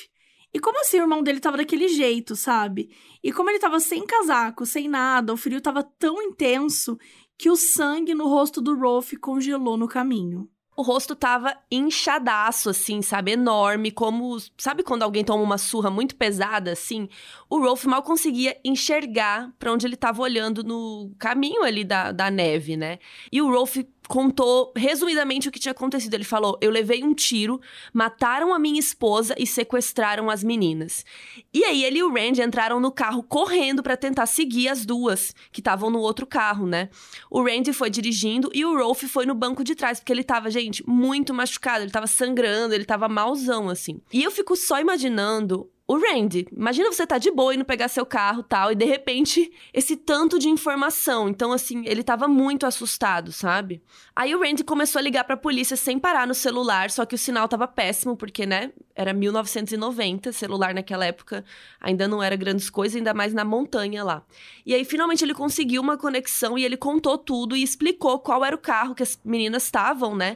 [0.52, 2.90] E como assim o irmão dele tava daquele jeito, sabe?
[3.24, 6.98] E como ele tava sem casaco, sem nada, o frio tava tão intenso
[7.38, 13.02] que o sangue no rosto do Rolf congelou no caminho o rosto tava inchadaço, assim,
[13.02, 13.32] sabe?
[13.32, 14.38] Enorme, como.
[14.56, 17.10] Sabe quando alguém toma uma surra muito pesada, assim?
[17.50, 22.30] O Rolf mal conseguia enxergar para onde ele tava olhando no caminho ali da, da
[22.30, 23.00] neve, né?
[23.32, 23.78] E o Rolf
[24.08, 26.14] contou resumidamente o que tinha acontecido.
[26.14, 27.60] Ele falou: Eu levei um tiro,
[27.94, 31.06] mataram a minha esposa e sequestraram as meninas.
[31.54, 35.34] E aí ele e o Randy entraram no carro correndo para tentar seguir as duas
[35.52, 36.90] que estavam no outro carro, né?
[37.30, 40.50] O Randy foi dirigindo e o Rolf foi no banco de trás, porque ele tava,
[40.50, 44.02] gente, muito machucado, ele tava sangrando, ele tava malzão, assim.
[44.12, 46.46] E eu fico só imaginando o Randy.
[46.52, 50.38] Imagina você tá de boa indo pegar seu carro tal, e de repente esse tanto
[50.38, 51.30] de informação.
[51.30, 53.82] Então, assim, ele tava muito assustado, sabe?
[54.14, 57.18] Aí o Randy começou a ligar pra polícia sem parar no celular, só que o
[57.18, 61.46] sinal tava péssimo, porque, né, era 1990, celular naquela época
[61.80, 64.24] ainda não era grandes coisas, ainda mais na montanha lá.
[64.66, 68.56] E aí, finalmente, ele conseguiu uma conexão e ele contou tudo e explicou qual era
[68.56, 70.36] o carro que as meninas estavam, né?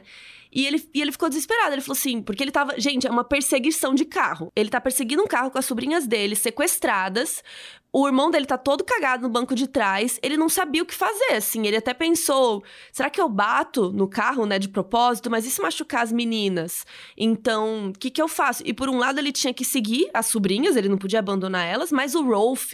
[0.52, 1.74] E ele, e ele ficou desesperado.
[1.74, 2.78] Ele falou assim, porque ele tava.
[2.78, 4.52] Gente, é uma perseguição de carro.
[4.54, 7.42] Ele tá perseguindo um carro com as sobrinhas dele, sequestradas,
[7.92, 10.94] o irmão dele tá todo cagado no banco de trás, ele não sabia o que
[10.94, 11.66] fazer, assim.
[11.66, 15.30] Ele até pensou: será que eu bato no carro, né, de propósito?
[15.30, 16.86] Mas e se machucar as meninas?
[17.16, 18.62] Então, o que que eu faço?
[18.64, 21.92] E por um lado, ele tinha que seguir as sobrinhas, ele não podia abandonar elas,
[21.92, 22.72] mas o Rolf,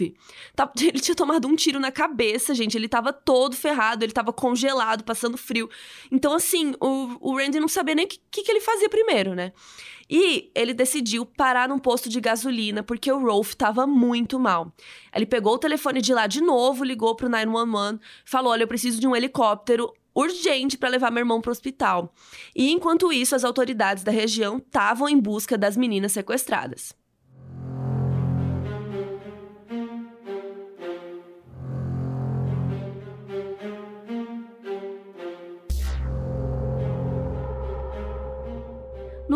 [0.55, 2.77] tá, ele tinha tomado um tiro na cabeça, gente.
[2.77, 5.69] Ele tava todo ferrado, ele tava congelado, passando frio.
[6.09, 9.35] Então, assim, o, o Randy não sabia nem o que, que, que ele fazia primeiro,
[9.35, 9.51] né?
[10.09, 14.73] E ele decidiu parar num posto de gasolina porque o Rolf estava muito mal.
[15.13, 18.99] Ele pegou o telefone de lá de novo, ligou pro 911, falou: "Olha, eu preciso
[18.99, 22.13] de um helicóptero urgente para levar meu irmão para o hospital".
[22.55, 26.97] E enquanto isso, as autoridades da região estavam em busca das meninas sequestradas.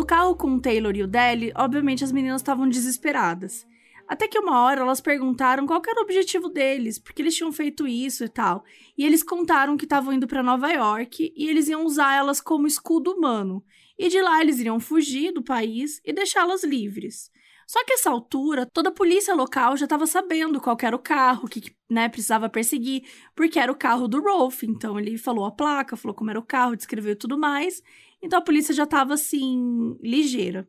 [0.04, 3.66] No carro com o Taylor e o Deli, obviamente as meninas estavam desesperadas.
[4.06, 7.88] Até que uma hora elas perguntaram qual era o objetivo deles, porque eles tinham feito
[7.88, 8.62] isso e tal.
[8.98, 12.66] E eles contaram que estavam indo para Nova York e eles iam usar elas como
[12.66, 13.64] escudo humano.
[13.98, 17.30] E de lá eles iriam fugir do país e deixá-las livres.
[17.66, 21.48] Só que essa altura, toda a polícia local já estava sabendo qual era o carro
[21.48, 24.64] que né, precisava perseguir, porque era o carro do Rolf.
[24.64, 27.82] Então ele falou a placa, falou como era o carro, descreveu tudo mais.
[28.24, 30.66] Então a polícia já estava assim, ligeira.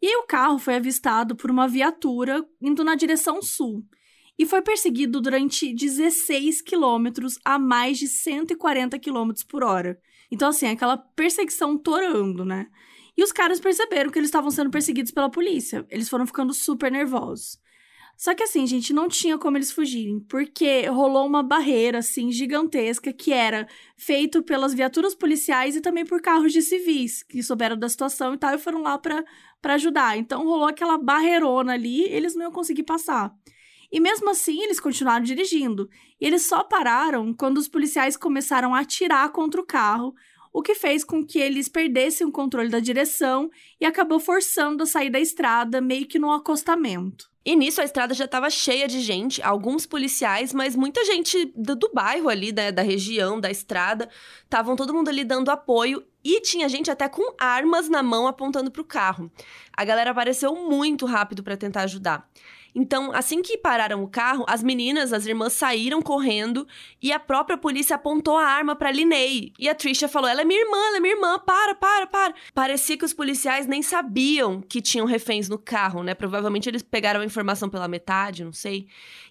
[0.00, 3.84] E aí o carro foi avistado por uma viatura indo na direção sul
[4.38, 9.98] e foi perseguido durante 16 quilômetros a mais de 140 quilômetros por hora.
[10.30, 12.66] Então, assim, aquela perseguição torando, né?
[13.16, 15.86] E os caras perceberam que eles estavam sendo perseguidos pela polícia.
[15.90, 17.58] Eles foram ficando super nervosos.
[18.16, 23.12] Só que assim, gente, não tinha como eles fugirem, porque rolou uma barreira assim gigantesca
[23.12, 27.88] que era feito pelas viaturas policiais e também por carros de civis que souberam da
[27.88, 29.24] situação e tal e foram lá para
[29.74, 30.16] ajudar.
[30.16, 33.34] Então rolou aquela barreirona ali, eles não iam conseguir passar.
[33.92, 35.88] E mesmo assim, eles continuaram dirigindo.
[36.20, 40.14] E eles só pararam quando os policiais começaram a atirar contra o carro,
[40.56, 44.86] o que fez com que eles perdessem o controle da direção e acabou forçando a
[44.86, 47.30] sair da estrada meio que no acostamento.
[47.44, 51.76] E nisso a estrada já estava cheia de gente, alguns policiais, mas muita gente do,
[51.76, 54.08] do bairro ali, né, da região, da estrada.
[54.44, 58.70] Estavam todo mundo ali dando apoio e tinha gente até com armas na mão apontando
[58.70, 59.30] para o carro.
[59.74, 62.26] A galera apareceu muito rápido para tentar ajudar.
[62.78, 66.68] Então, assim que pararam o carro, as meninas, as irmãs saíram correndo
[67.00, 69.54] e a própria polícia apontou a arma para Linney.
[69.58, 72.34] E a Trisha falou: "Ela é minha irmã, ela é minha irmã, para, para, para".
[72.52, 76.14] Parecia que os policiais nem sabiam que tinham reféns no carro, né?
[76.14, 78.86] Provavelmente eles pegaram a informação pela metade, não sei.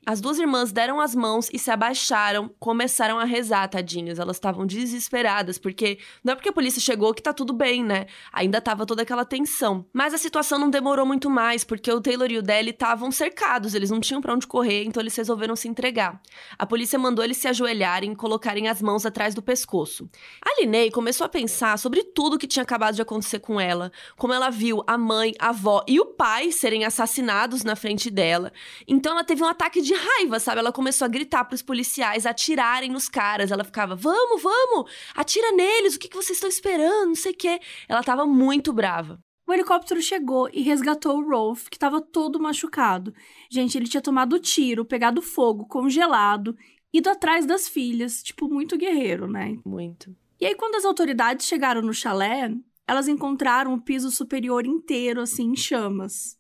[0.08, 4.20] As duas irmãs deram as mãos e se abaixaram, começaram a rezar, tadinhas.
[4.20, 8.06] Elas estavam desesperadas, porque não é porque a polícia chegou que tá tudo bem, né?
[8.32, 9.84] Ainda tava toda aquela tensão.
[9.92, 13.74] Mas a situação não demorou muito mais, porque o Taylor e o Deli estavam cercados,
[13.74, 16.22] eles não tinham para onde correr, então eles resolveram se entregar.
[16.56, 20.08] A polícia mandou eles se ajoelharem e colocarem as mãos atrás do pescoço.
[20.40, 24.34] A Linney começou a pensar sobre tudo que tinha acabado de acontecer com ela, como
[24.34, 28.54] ela viu a mãe, a avó e o pai serem assassinados na frente dela.
[28.88, 30.60] Então ela teve um ataque de raiva, sabe?
[30.60, 33.52] Ela começou a gritar para os policiais atirarem nos caras.
[33.52, 34.92] Ela ficava: "Vamos, vamos!
[35.16, 35.96] Atira neles!
[35.96, 37.08] O que, que vocês estão esperando?
[37.08, 37.60] Não sei o quê".
[37.88, 39.20] Ela tava muito brava.
[39.48, 43.14] O helicóptero chegou e resgatou o Rolf, que estava todo machucado.
[43.50, 46.58] Gente, ele tinha tomado tiro, pegado fogo, congelado,
[46.92, 49.56] ido atrás das filhas, tipo, muito guerreiro, né?
[49.64, 50.16] Muito.
[50.42, 52.52] E aí, quando as autoridades chegaram no chalé,
[52.88, 56.38] elas encontraram o piso superior inteiro, assim, em chamas.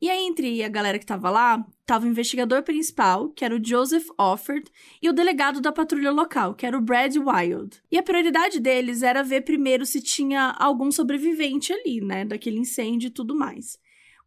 [0.00, 3.64] E aí, entre a galera que tava lá, tava o investigador principal, que era o
[3.64, 4.70] Joseph Offord,
[5.02, 7.82] e o delegado da patrulha local, que era o Brad Wild.
[7.90, 13.08] E a prioridade deles era ver primeiro se tinha algum sobrevivente ali, né, daquele incêndio
[13.08, 13.76] e tudo mais.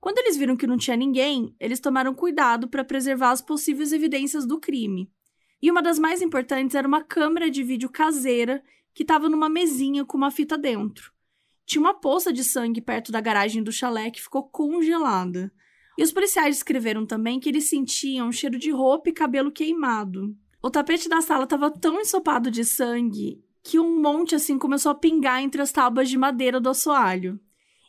[0.02, 4.46] Quando eles viram que não tinha ninguém, eles tomaram cuidado para preservar as possíveis evidências
[4.46, 5.10] do crime.
[5.62, 8.62] E uma das mais importantes era uma câmera de vídeo caseira
[8.94, 11.14] que estava numa mesinha com uma fita dentro.
[11.66, 15.54] Tinha uma poça de sangue perto da garagem do chalé que ficou congelada.
[15.98, 20.36] E os policiais descreveram também que eles sentiam um cheiro de roupa e cabelo queimado.
[20.62, 24.96] O tapete da sala estava tão ensopado de sangue que um monte assim começou a
[24.96, 27.40] pingar entre as tábuas de madeira do assoalho.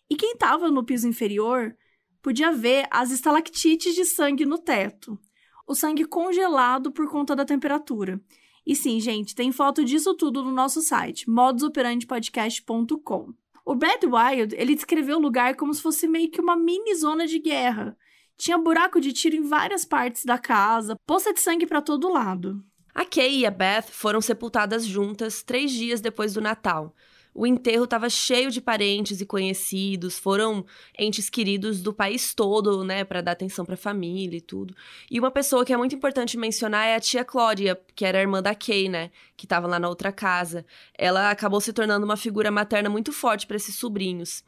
[0.09, 1.75] E quem estava no piso inferior
[2.21, 5.19] podia ver as estalactites de sangue no teto.
[5.67, 8.21] O sangue congelado por conta da temperatura.
[8.65, 13.35] E sim, gente, tem foto disso tudo no nosso site, modusoperandipodcast.com.
[13.65, 17.27] O Brad Wild, ele descreveu o lugar como se fosse meio que uma mini zona
[17.27, 17.97] de guerra.
[18.37, 22.65] Tinha buraco de tiro em várias partes da casa, poça de sangue para todo lado.
[22.95, 26.95] A Kay e a Beth foram sepultadas juntas três dias depois do Natal.
[27.35, 30.67] O enterro estava cheio de parentes e conhecidos, foram
[30.99, 34.75] entes queridos do país todo, né, para dar atenção para a família e tudo.
[35.11, 38.43] E uma pessoa que é muito importante mencionar é a tia Clória, que era irmã
[38.43, 39.11] da Kay, né,
[39.43, 40.65] que estava lá na outra casa.
[40.97, 44.45] Ela acabou se tornando uma figura materna muito forte para esses sobrinhos.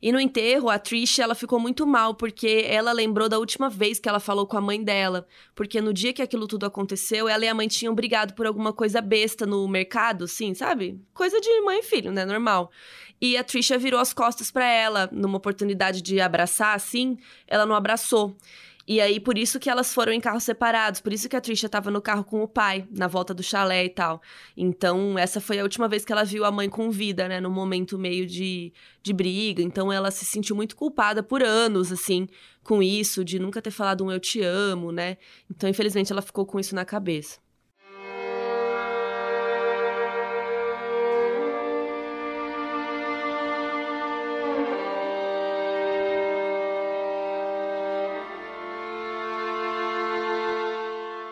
[0.00, 4.00] E no enterro, a Trish, ela ficou muito mal porque ela lembrou da última vez
[4.00, 7.44] que ela falou com a mãe dela, porque no dia que aquilo tudo aconteceu, ela
[7.44, 10.98] e a mãe tinham brigado por alguma coisa besta no mercado, assim, sabe?
[11.12, 12.24] Coisa de mãe e filho, né?
[12.24, 12.70] Normal.
[13.20, 17.74] E a Trisha virou as costas para ela, numa oportunidade de abraçar, assim, ela não
[17.74, 18.34] abraçou.
[18.88, 21.68] E aí, por isso que elas foram em carros separados, por isso que a Trisha
[21.68, 24.22] tava no carro com o pai, na volta do chalé e tal.
[24.56, 27.38] Então, essa foi a última vez que ela viu a mãe com vida, né?
[27.38, 28.72] Num momento meio de,
[29.02, 29.62] de briga.
[29.62, 32.26] Então, ela se sentiu muito culpada por anos, assim,
[32.64, 35.18] com isso, de nunca ter falado um eu te amo, né?
[35.50, 37.38] Então, infelizmente, ela ficou com isso na cabeça.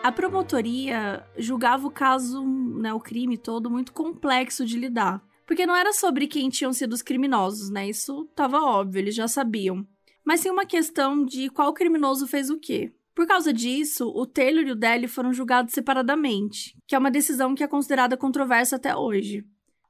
[0.07, 2.41] A promotoria julgava o caso,
[2.79, 5.21] né, o crime todo, muito complexo de lidar.
[5.45, 7.89] Porque não era sobre quem tinham sido os criminosos, né?
[7.89, 9.85] Isso estava óbvio, eles já sabiam.
[10.23, 12.93] Mas sim uma questão de qual criminoso fez o quê.
[13.13, 17.53] Por causa disso, o Taylor e o Daly foram julgados separadamente, que é uma decisão
[17.53, 19.43] que é considerada controversa até hoje.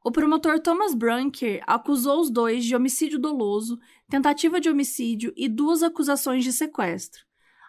[0.04, 3.78] O promotor Thomas Brunker acusou os dois de homicídio doloso,
[4.10, 7.27] tentativa de homicídio e duas acusações de sequestro.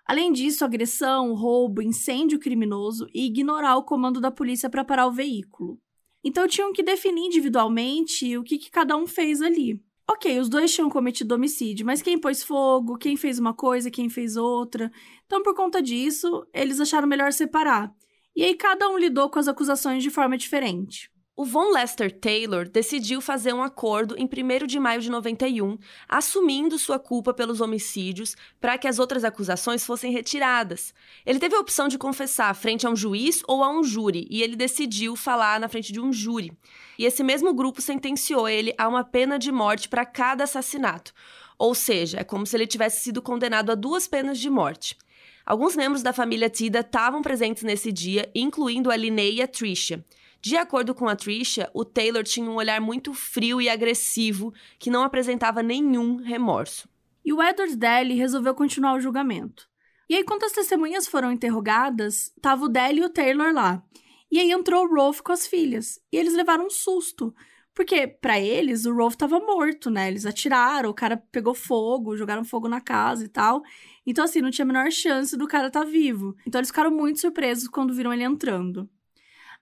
[0.09, 5.13] Além disso, agressão, roubo, incêndio criminoso e ignorar o comando da polícia para parar o
[5.13, 5.79] veículo.
[6.25, 9.79] Então tinham que definir individualmente o que, que cada um fez ali.
[10.11, 14.09] Ok, os dois tinham cometido homicídio, mas quem pôs fogo, quem fez uma coisa, quem
[14.09, 14.91] fez outra.
[15.27, 17.95] Então, por conta disso, eles acharam melhor separar.
[18.35, 21.11] E aí cada um lidou com as acusações de forma diferente.
[21.41, 26.77] O Von Lester Taylor decidiu fazer um acordo em 1 de maio de 91, assumindo
[26.77, 30.93] sua culpa pelos homicídios para que as outras acusações fossem retiradas.
[31.25, 34.43] Ele teve a opção de confessar frente a um juiz ou a um júri, e
[34.43, 36.51] ele decidiu falar na frente de um júri.
[36.99, 41.15] E esse mesmo grupo sentenciou ele a uma pena de morte para cada assassinato.
[41.57, 44.99] Ou seja, é como se ele tivesse sido condenado a duas penas de morte.
[45.47, 50.05] Alguns membros da família Tida estavam presentes nesse dia, incluindo a Linnea a Tricia.
[50.41, 54.91] De acordo com a Tricia, o Taylor tinha um olhar muito frio e agressivo que
[54.91, 56.89] não apresentava nenhum remorso.
[57.25, 59.69] E o Edward Daly resolveu continuar o julgamento.
[60.09, 63.83] E aí, quando as testemunhas foram interrogadas, tava o Daly e o Taylor lá.
[64.31, 66.01] E aí entrou o Rolf com as filhas.
[66.11, 67.35] E eles levaram um susto.
[67.75, 70.09] Porque, para eles, o Rolf tava morto, né?
[70.09, 73.63] Eles atiraram, o cara pegou fogo, jogaram fogo na casa e tal.
[74.07, 76.35] Então, assim, não tinha a menor chance do cara estar tá vivo.
[76.47, 78.89] Então, eles ficaram muito surpresos quando viram ele entrando.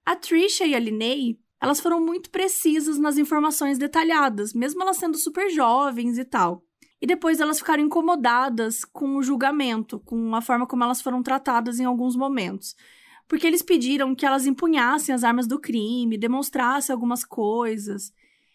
[0.07, 5.19] A Trisha e a Linney, elas foram muito precisas nas informações detalhadas, mesmo elas sendo
[5.19, 6.63] super jovens e tal.
[7.03, 11.81] E depois elas ficaram incomodadas com o julgamento, com a forma como elas foram tratadas
[11.81, 12.77] em alguns momentos.
[13.27, 18.13] Porque eles pediram que elas empunhassem as armas do crime, demonstrassem algumas coisas.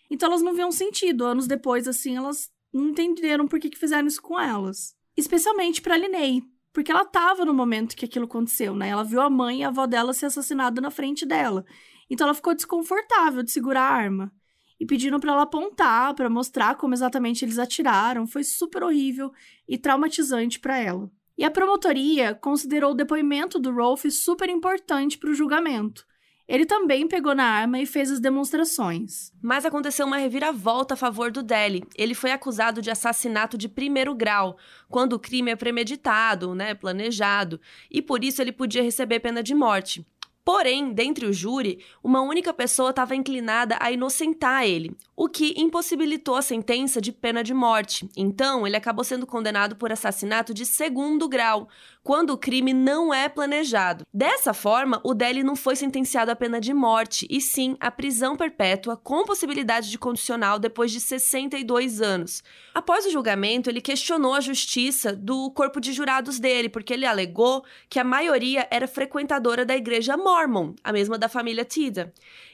[0.10, 1.26] Então elas não viam sentido.
[1.26, 4.96] Anos depois, assim, elas não entenderam por que, que fizeram isso com elas.
[5.18, 8.90] Especialmente para Linney, porque ela estava no momento que aquilo aconteceu, né?
[8.90, 11.66] Ela viu a mãe e a avó dela ser assassinada na frente dela.
[12.10, 14.32] Então ela ficou desconfortável de segurar a arma.
[14.80, 18.26] E pediram para ela apontar, para mostrar como exatamente eles atiraram.
[18.26, 19.32] Foi super horrível
[19.68, 21.12] e traumatizante para ela.
[21.38, 26.06] E a promotoria considerou o depoimento do Rolf super importante para o julgamento.
[26.52, 29.32] Ele também pegou na arma e fez as demonstrações.
[29.42, 31.82] Mas aconteceu uma reviravolta a favor do Deli.
[31.96, 34.58] Ele foi acusado de assassinato de primeiro grau,
[34.90, 37.58] quando o crime é premeditado, né, planejado,
[37.90, 40.06] e por isso ele podia receber pena de morte.
[40.44, 46.36] Porém, dentre o júri, uma única pessoa estava inclinada a inocentar ele, o que impossibilitou
[46.36, 48.10] a sentença de pena de morte.
[48.18, 51.70] Então, ele acabou sendo condenado por assassinato de segundo grau,
[52.04, 54.06] quando o crime não é planejado.
[54.14, 58.36] Dessa forma, o Deli não foi sentenciado à pena de morte, e sim à prisão
[58.36, 62.44] perpétua com possibilidade de condicional depois de 62 anos.
[62.74, 67.64] Após o julgamento, ele questionou a justiça do corpo de jurados dele, porque ele alegou
[67.90, 72.14] que a maioria era frequentadora da igreja Mormon, a mesma da família Tida.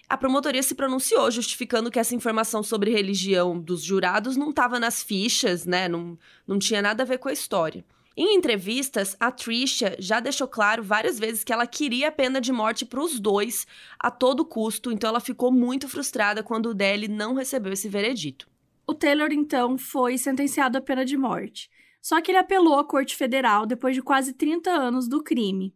[0.09, 5.03] A promotoria se pronunciou, justificando que essa informação sobre religião dos jurados não estava nas
[5.03, 5.89] fichas, né?
[5.89, 7.83] Não, não tinha nada a ver com a história.
[8.19, 12.51] Em entrevistas, a Trisha já deixou claro várias vezes que ela queria a pena de
[12.51, 13.67] morte para os dois
[13.99, 18.49] a todo custo, então ela ficou muito frustrada quando o Deli não recebeu esse veredito.
[18.87, 21.69] O Taylor, então, foi sentenciado à pena de morte.
[22.01, 25.75] Só que ele apelou à Corte Federal depois de quase 30 anos do crime.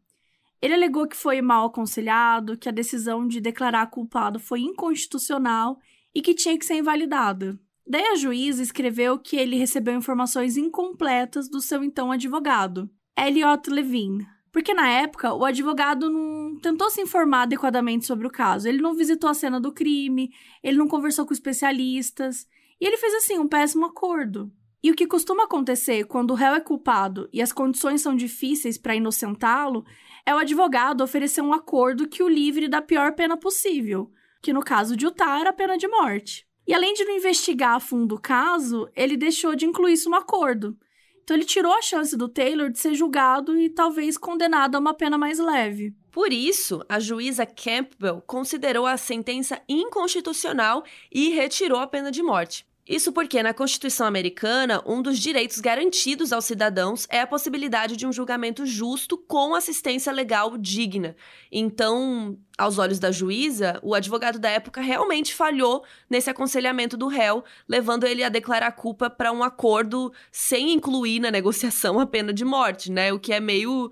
[0.60, 5.80] Ele alegou que foi mal aconselhado, que a decisão de declarar culpado foi inconstitucional
[6.12, 7.60] e que tinha que ser invalidada.
[7.88, 14.26] Daí a juíza escreveu que ele recebeu informações incompletas do seu então advogado, Elliot Levine,
[14.52, 18.68] porque na época o advogado não tentou se informar adequadamente sobre o caso.
[18.68, 22.48] Ele não visitou a cena do crime, ele não conversou com especialistas,
[22.80, 24.52] e ele fez assim um péssimo acordo.
[24.84, 28.78] E o que costuma acontecer quando o réu é culpado e as condições são difíceis
[28.78, 29.86] para inocentá-lo
[30.26, 34.62] é o advogado oferecer um acordo que o livre da pior pena possível, que no
[34.62, 36.48] caso de Utah era a pena de morte.
[36.72, 40.16] E além de não investigar a fundo o caso, ele deixou de incluir isso no
[40.16, 40.78] acordo.
[41.22, 44.94] Então ele tirou a chance do Taylor de ser julgado e talvez condenado a uma
[44.94, 45.94] pena mais leve.
[46.14, 50.82] Por isso, a juíza Campbell considerou a sentença inconstitucional
[51.12, 52.66] e retirou a pena de morte.
[52.92, 58.06] Isso porque, na Constituição americana, um dos direitos garantidos aos cidadãos é a possibilidade de
[58.06, 61.16] um julgamento justo com assistência legal digna.
[61.50, 67.46] Então, aos olhos da juíza, o advogado da época realmente falhou nesse aconselhamento do réu,
[67.66, 72.44] levando ele a declarar culpa para um acordo sem incluir na negociação a pena de
[72.44, 73.14] morte, né?
[73.14, 73.90] O que é meio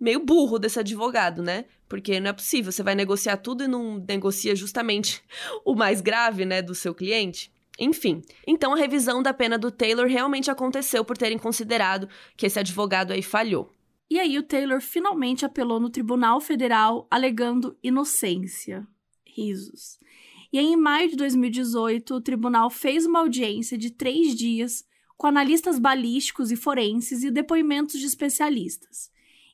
[0.00, 1.66] meio burro desse advogado, né?
[1.86, 5.22] Porque não é possível, você vai negociar tudo e não negocia justamente
[5.66, 7.52] o mais grave, né, do seu cliente.
[7.78, 12.58] Enfim, então a revisão da pena do Taylor realmente aconteceu por terem considerado que esse
[12.58, 13.72] advogado aí falhou.
[14.10, 18.86] E aí o Taylor finalmente apelou no Tribunal Federal alegando inocência.
[19.24, 19.98] Risos.
[20.52, 24.82] E aí, em maio de 2018, o tribunal fez uma audiência de três dias
[25.16, 29.10] com analistas balísticos e forenses e depoimentos de especialistas.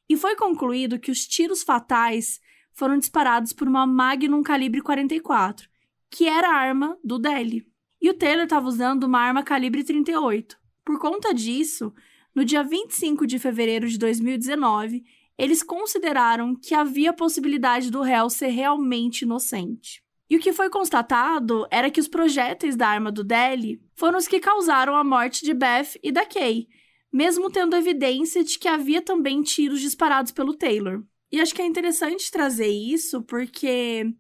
[0.08, 2.40] E foi concluído que os tiros fatais
[2.72, 5.68] foram disparados por uma Magnum calibre 44,
[6.08, 7.66] que era a arma do Deli.
[8.05, 10.59] E o Taylor estava usando uma arma calibre 38.
[10.85, 11.90] Por conta disso,
[12.35, 15.02] no dia 25 de fevereiro de 2019,
[15.38, 20.02] eles consideraram que havia possibilidade do réu ser realmente inocente.
[20.29, 24.29] E o que foi constatado era que os projéteis da arma do Deli foram os
[24.29, 26.69] que causaram a morte de Beth e da Kay,
[27.11, 31.02] mesmo tendo evidência de que havia também tiros disparados pelo Taylor.
[31.33, 34.15] E acho que é interessante trazer isso porque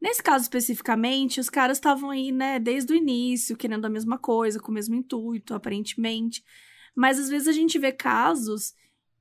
[0.00, 4.60] Nesse caso especificamente, os caras estavam aí, né, desde o início, querendo a mesma coisa,
[4.60, 6.44] com o mesmo intuito, aparentemente.
[6.94, 8.74] Mas às vezes a gente vê casos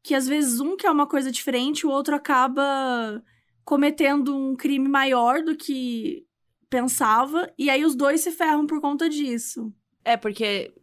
[0.03, 3.21] que às vezes um quer uma coisa diferente, o outro acaba
[3.65, 6.25] cometendo um crime maior do que
[6.69, 9.73] pensava, e aí os dois se ferram por conta disso.
[10.05, 10.73] É, porque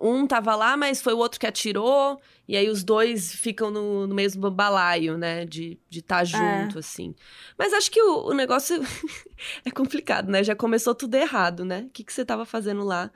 [0.00, 2.20] um tava lá, mas foi o outro que atirou,
[2.52, 5.46] e aí os dois ficam no, no mesmo balaio, né?
[5.46, 6.24] De estar tá é.
[6.26, 6.80] junto, é.
[6.80, 7.14] assim.
[7.56, 8.78] Mas acho que o, o negócio
[9.64, 10.44] é complicado, né?
[10.44, 11.86] Já começou tudo errado, né?
[11.86, 13.10] O que, que você tava fazendo lá?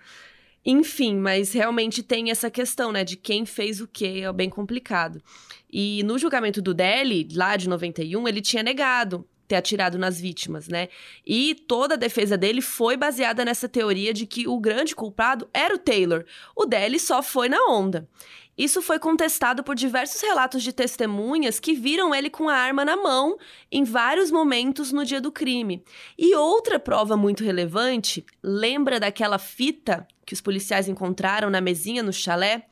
[0.65, 3.05] Enfim, mas realmente tem essa questão, né?
[3.05, 5.23] De quem fez o quê, é bem complicado.
[5.71, 10.67] E no julgamento do Deli, lá de 91, ele tinha negado ter atirado nas vítimas,
[10.67, 10.89] né?
[11.27, 15.75] E toda a defesa dele foi baseada nessa teoria de que o grande culpado era
[15.75, 16.25] o Taylor.
[16.57, 18.09] O Deli só foi na onda.
[18.57, 22.97] Isso foi contestado por diversos relatos de testemunhas que viram ele com a arma na
[22.97, 23.37] mão
[23.71, 25.85] em vários momentos no dia do crime.
[26.17, 32.13] E outra prova muito relevante, lembra daquela fita que os policiais encontraram na mesinha no
[32.13, 32.67] chalé?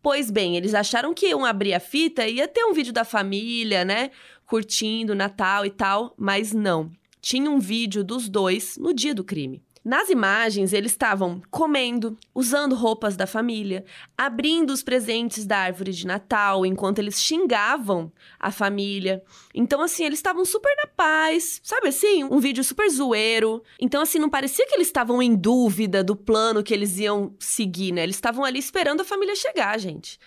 [0.00, 3.04] Pois bem, eles acharam que iam abrir a fita e ia ter um vídeo da
[3.04, 4.12] família, né?
[4.46, 6.92] Curtindo Natal e tal, mas não.
[7.20, 9.65] Tinha um vídeo dos dois no dia do crime.
[9.86, 13.84] Nas imagens, eles estavam comendo, usando roupas da família,
[14.18, 19.22] abrindo os presentes da árvore de Natal, enquanto eles xingavam a família.
[19.54, 22.24] Então, assim, eles estavam super na paz, sabe assim?
[22.24, 23.62] Um vídeo super zoeiro.
[23.80, 27.92] Então, assim, não parecia que eles estavam em dúvida do plano que eles iam seguir,
[27.92, 28.02] né?
[28.02, 30.18] Eles estavam ali esperando a família chegar, gente.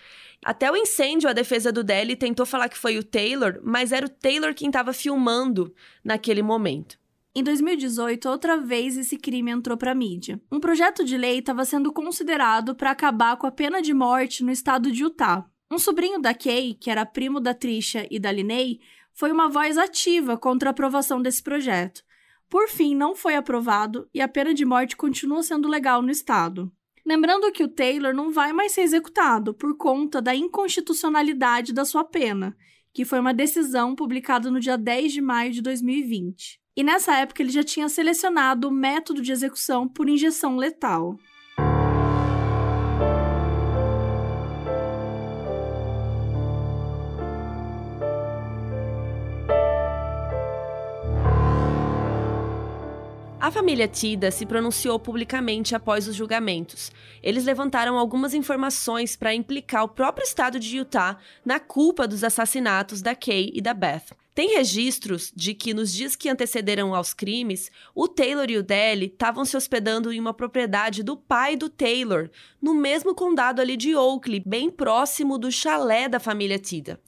[0.42, 4.06] Até o incêndio, a defesa do Deli tentou falar que foi o Taylor, mas era
[4.06, 6.98] o Taylor quem estava filmando naquele momento.
[7.32, 10.40] Em 2018, outra vez esse crime entrou para a mídia.
[10.50, 14.50] Um projeto de lei estava sendo considerado para acabar com a pena de morte no
[14.50, 15.48] estado de Utah.
[15.70, 18.80] Um sobrinho da Kay, que era primo da Trisha e da Linney,
[19.12, 22.02] foi uma voz ativa contra a aprovação desse projeto.
[22.48, 26.72] Por fim, não foi aprovado e a pena de morte continua sendo legal no estado.
[27.06, 32.02] Lembrando que o Taylor não vai mais ser executado por conta da inconstitucionalidade da sua
[32.02, 32.56] pena,
[32.92, 36.59] que foi uma decisão publicada no dia 10 de maio de 2020.
[36.80, 41.18] E nessa época ele já tinha selecionado o método de execução por injeção letal.
[53.50, 56.92] A família Tida se pronunciou publicamente após os julgamentos.
[57.20, 63.02] Eles levantaram algumas informações para implicar o próprio estado de Utah na culpa dos assassinatos
[63.02, 64.04] da Kay e da Beth.
[64.36, 69.06] Tem registros de que nos dias que antecederam aos crimes, o Taylor e o Deli
[69.06, 72.30] estavam se hospedando em uma propriedade do pai do Taylor,
[72.62, 77.00] no mesmo condado ali de Oakley, bem próximo do chalé da família Tida.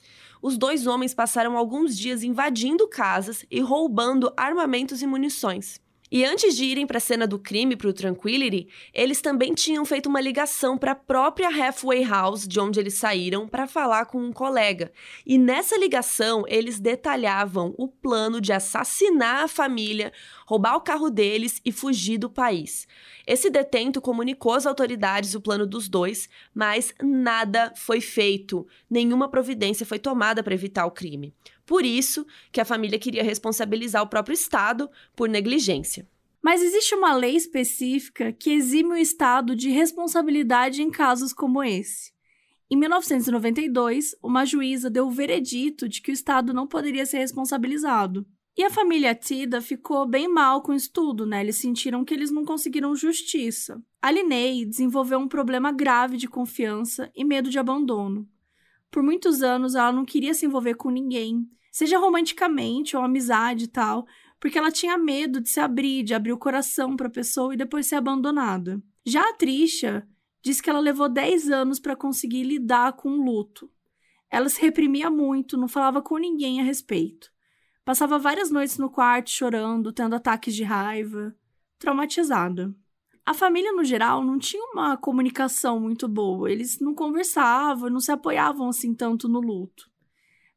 [0.43, 5.81] Os dois homens passaram alguns dias invadindo casas e roubando armamentos e munições.
[6.15, 9.83] E antes de irem para a cena do crime, para o Tranquility, eles também tinham
[9.83, 14.19] feito uma ligação para a própria Halfway House, de onde eles saíram, para falar com
[14.19, 14.93] um colega.
[15.25, 20.13] E nessa ligação, eles detalhavam o plano de assassinar a família,
[20.53, 22.87] roubar o carro deles e fugir do país.
[23.27, 29.87] Esse detento comunicou às autoridades o plano dos dois, mas nada foi feito, nenhuma providência
[29.87, 31.33] foi tomada para evitar o crime.
[31.65, 36.07] Por isso que a família queria responsabilizar o próprio Estado por negligência.
[36.43, 42.13] Mas existe uma lei específica que exime o Estado de responsabilidade em casos como esse.
[42.71, 48.27] Em 1992, uma juíza deu o veredito de que o Estado não poderia ser responsabilizado.
[48.57, 51.41] E a família Tida ficou bem mal com isso tudo, né?
[51.41, 53.83] Eles sentiram que eles não conseguiram justiça.
[54.01, 58.29] A Linney desenvolveu um problema grave de confiança e medo de abandono.
[58.91, 63.69] Por muitos anos ela não queria se envolver com ninguém, seja romanticamente ou amizade e
[63.69, 64.07] tal,
[64.39, 67.57] porque ela tinha medo de se abrir, de abrir o coração para a pessoa e
[67.57, 68.83] depois ser abandonada.
[69.03, 70.07] Já a Trisha
[70.43, 73.71] diz que ela levou 10 anos para conseguir lidar com o luto.
[74.31, 77.32] Ela se reprimia muito, não falava com ninguém a respeito.
[77.85, 81.35] Passava várias noites no quarto chorando, tendo ataques de raiva,
[81.79, 82.75] traumatizada
[83.25, 86.51] a família, no geral, não tinha uma comunicação muito boa.
[86.51, 89.91] Eles não conversavam, não se apoiavam assim tanto no luto.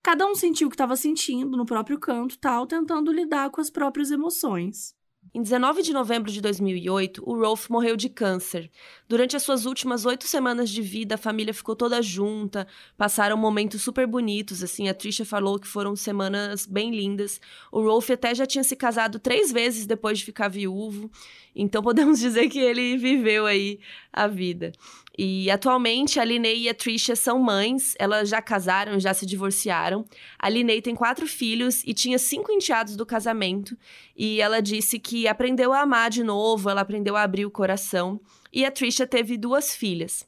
[0.02, 3.70] Cada um sentiu o que estava sentindo no próprio canto, tal, tentando lidar com as
[3.70, 4.95] próprias emoções.
[5.36, 8.72] Em 19 de novembro de 2008, o Rolf morreu de câncer.
[9.06, 12.66] Durante as suas últimas oito semanas de vida, a família ficou toda junta,
[12.98, 17.42] passaram momentos super bonitos, assim, a Trisha falou que foram semanas bem lindas.
[17.70, 21.12] O Rolf até já tinha se casado três vezes depois de ficar viúvo,
[21.54, 23.82] então podemos dizer que ele viveu aí
[24.14, 24.72] a vida.
[25.18, 30.06] E atualmente a Linney e a Trisha são mães, elas já casaram, já se divorciaram.
[30.38, 33.78] A Linney tem quatro filhos e tinha cinco enteados do casamento.
[34.16, 38.20] E ela disse que aprendeu a amar de novo, ela aprendeu a abrir o coração.
[38.52, 40.28] E a Trisha teve duas filhas.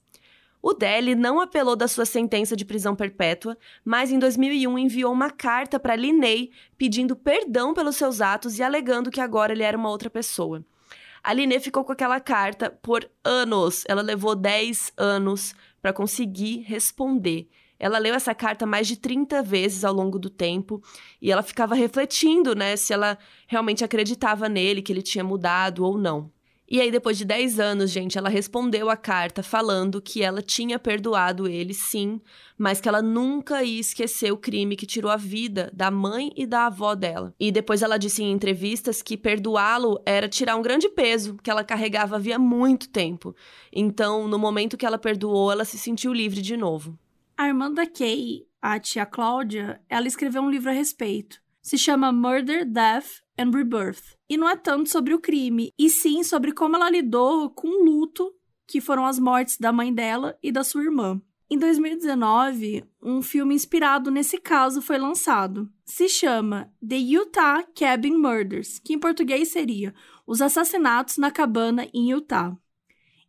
[0.61, 5.29] O Deli não apelou da sua sentença de prisão perpétua, mas em 2001 enviou uma
[5.29, 9.89] carta para Linney pedindo perdão pelos seus atos e alegando que agora ele era uma
[9.89, 10.65] outra pessoa.
[11.27, 13.83] A Linney ficou com aquela carta por anos.
[13.89, 17.49] Ela levou 10 anos para conseguir responder.
[17.77, 20.81] Ela leu essa carta mais de 30 vezes ao longo do tempo
[21.21, 25.97] e ela ficava refletindo, né, se ela realmente acreditava nele, que ele tinha mudado ou
[25.97, 26.31] não.
[26.69, 30.77] E aí, depois de 10 anos, gente, ela respondeu a carta falando que ela tinha
[30.77, 32.19] perdoado ele, sim,
[32.57, 36.45] mas que ela nunca ia esquecer o crime que tirou a vida da mãe e
[36.45, 37.33] da avó dela.
[37.39, 41.63] E depois ela disse em entrevistas que perdoá-lo era tirar um grande peso que ela
[41.63, 43.33] carregava havia muito tempo.
[43.71, 46.99] Então, no momento que ela perdoou, ela se sentiu livre de novo.
[47.37, 51.39] A irmã da Kay, a tia Cláudia, ela escreveu um livro a respeito.
[51.67, 54.15] Se chama Murder, Death and Rebirth.
[54.29, 57.83] E não é tanto sobre o crime, e sim sobre como ela lidou com o
[57.83, 58.33] luto,
[58.65, 61.21] que foram as mortes da mãe dela e da sua irmã.
[61.49, 65.69] Em 2019, um filme inspirado nesse caso foi lançado.
[65.83, 69.93] Se chama The Utah Cabin Murders, que em português seria
[70.25, 72.57] Os Assassinatos na Cabana em Utah.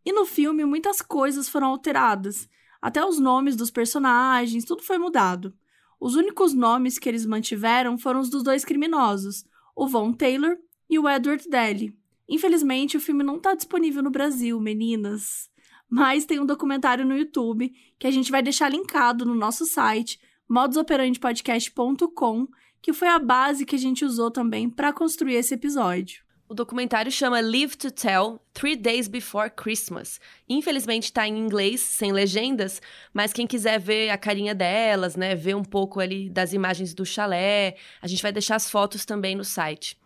[0.07, 2.49] E no filme muitas coisas foram alteradas,
[2.80, 5.53] até os nomes dos personagens, tudo foi mudado.
[6.01, 9.44] Os únicos nomes que eles mantiveram foram os dos dois criminosos,
[9.74, 10.57] o Von Taylor
[10.88, 11.96] e o Edward Daly.
[12.28, 15.49] Infelizmente, o filme não está disponível no Brasil, meninas.
[15.88, 20.20] Mas tem um documentário no YouTube que a gente vai deixar linkado no nosso site,
[20.49, 22.46] modusoperandepodcast.com,
[22.80, 26.22] que foi a base que a gente usou também para construir esse episódio.
[26.51, 30.18] O documentário chama Live to Tell Three Days Before Christmas.
[30.49, 32.80] Infelizmente está em inglês, sem legendas,
[33.12, 37.05] mas quem quiser ver a carinha delas, né, ver um pouco ali das imagens do
[37.05, 39.99] chalé, a gente vai deixar as fotos também no site.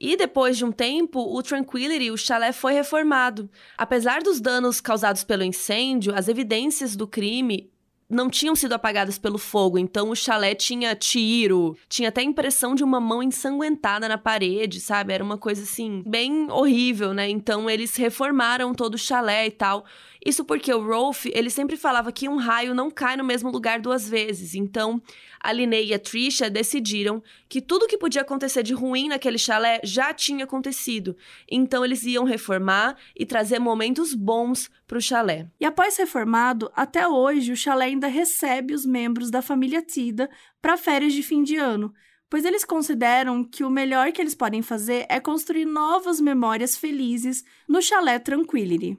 [0.00, 3.50] E depois de um tempo, o Tranquility, o chalé, foi reformado.
[3.76, 7.70] Apesar dos danos causados pelo incêndio, as evidências do crime
[8.08, 12.84] não tinham sido apagadas pelo fogo, então o chalé tinha tiro, tinha até impressão de
[12.84, 15.12] uma mão ensanguentada na parede, sabe?
[15.12, 17.28] Era uma coisa assim, bem horrível, né?
[17.28, 19.84] Então eles reformaram todo o chalé e tal.
[20.24, 23.78] Isso porque o Rolf, ele sempre falava que um raio não cai no mesmo lugar
[23.78, 24.54] duas vezes.
[24.54, 25.02] Então,
[25.38, 29.80] a Linnea e a Trisha decidiram que tudo que podia acontecer de ruim naquele chalé
[29.84, 31.14] já tinha acontecido.
[31.50, 35.50] Então, eles iam reformar e trazer momentos bons para o chalé.
[35.60, 40.30] E após reformado, até hoje o chalé ainda recebe os membros da família Tida
[40.62, 41.92] para férias de fim de ano
[42.30, 47.44] pois eles consideram que o melhor que eles podem fazer é construir novas memórias felizes
[47.68, 48.98] no chalé Tranquility.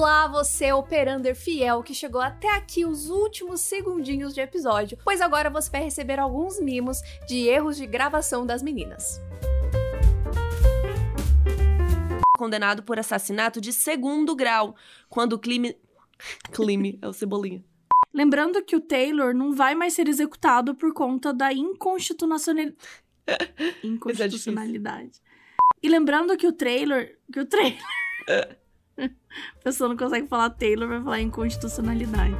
[0.00, 5.50] Olá, você operander fiel que chegou até aqui os últimos segundinhos de episódio, pois agora
[5.50, 9.20] você vai receber alguns mimos de erros de gravação das meninas.
[12.38, 14.74] Condenado por assassinato de segundo grau,
[15.10, 15.76] quando o crime.
[16.50, 17.62] Crime, é o cebolinha.
[18.10, 22.74] Lembrando que o Taylor não vai mais ser executado por conta da inconstitucionalidade.
[23.84, 25.20] inconstitucionalidade.
[25.82, 27.18] E lembrando que o trailer.
[27.30, 27.78] Que o trailer.
[29.60, 32.34] A pessoa não consegue falar Taylor, vai falar inconstitucionalidade.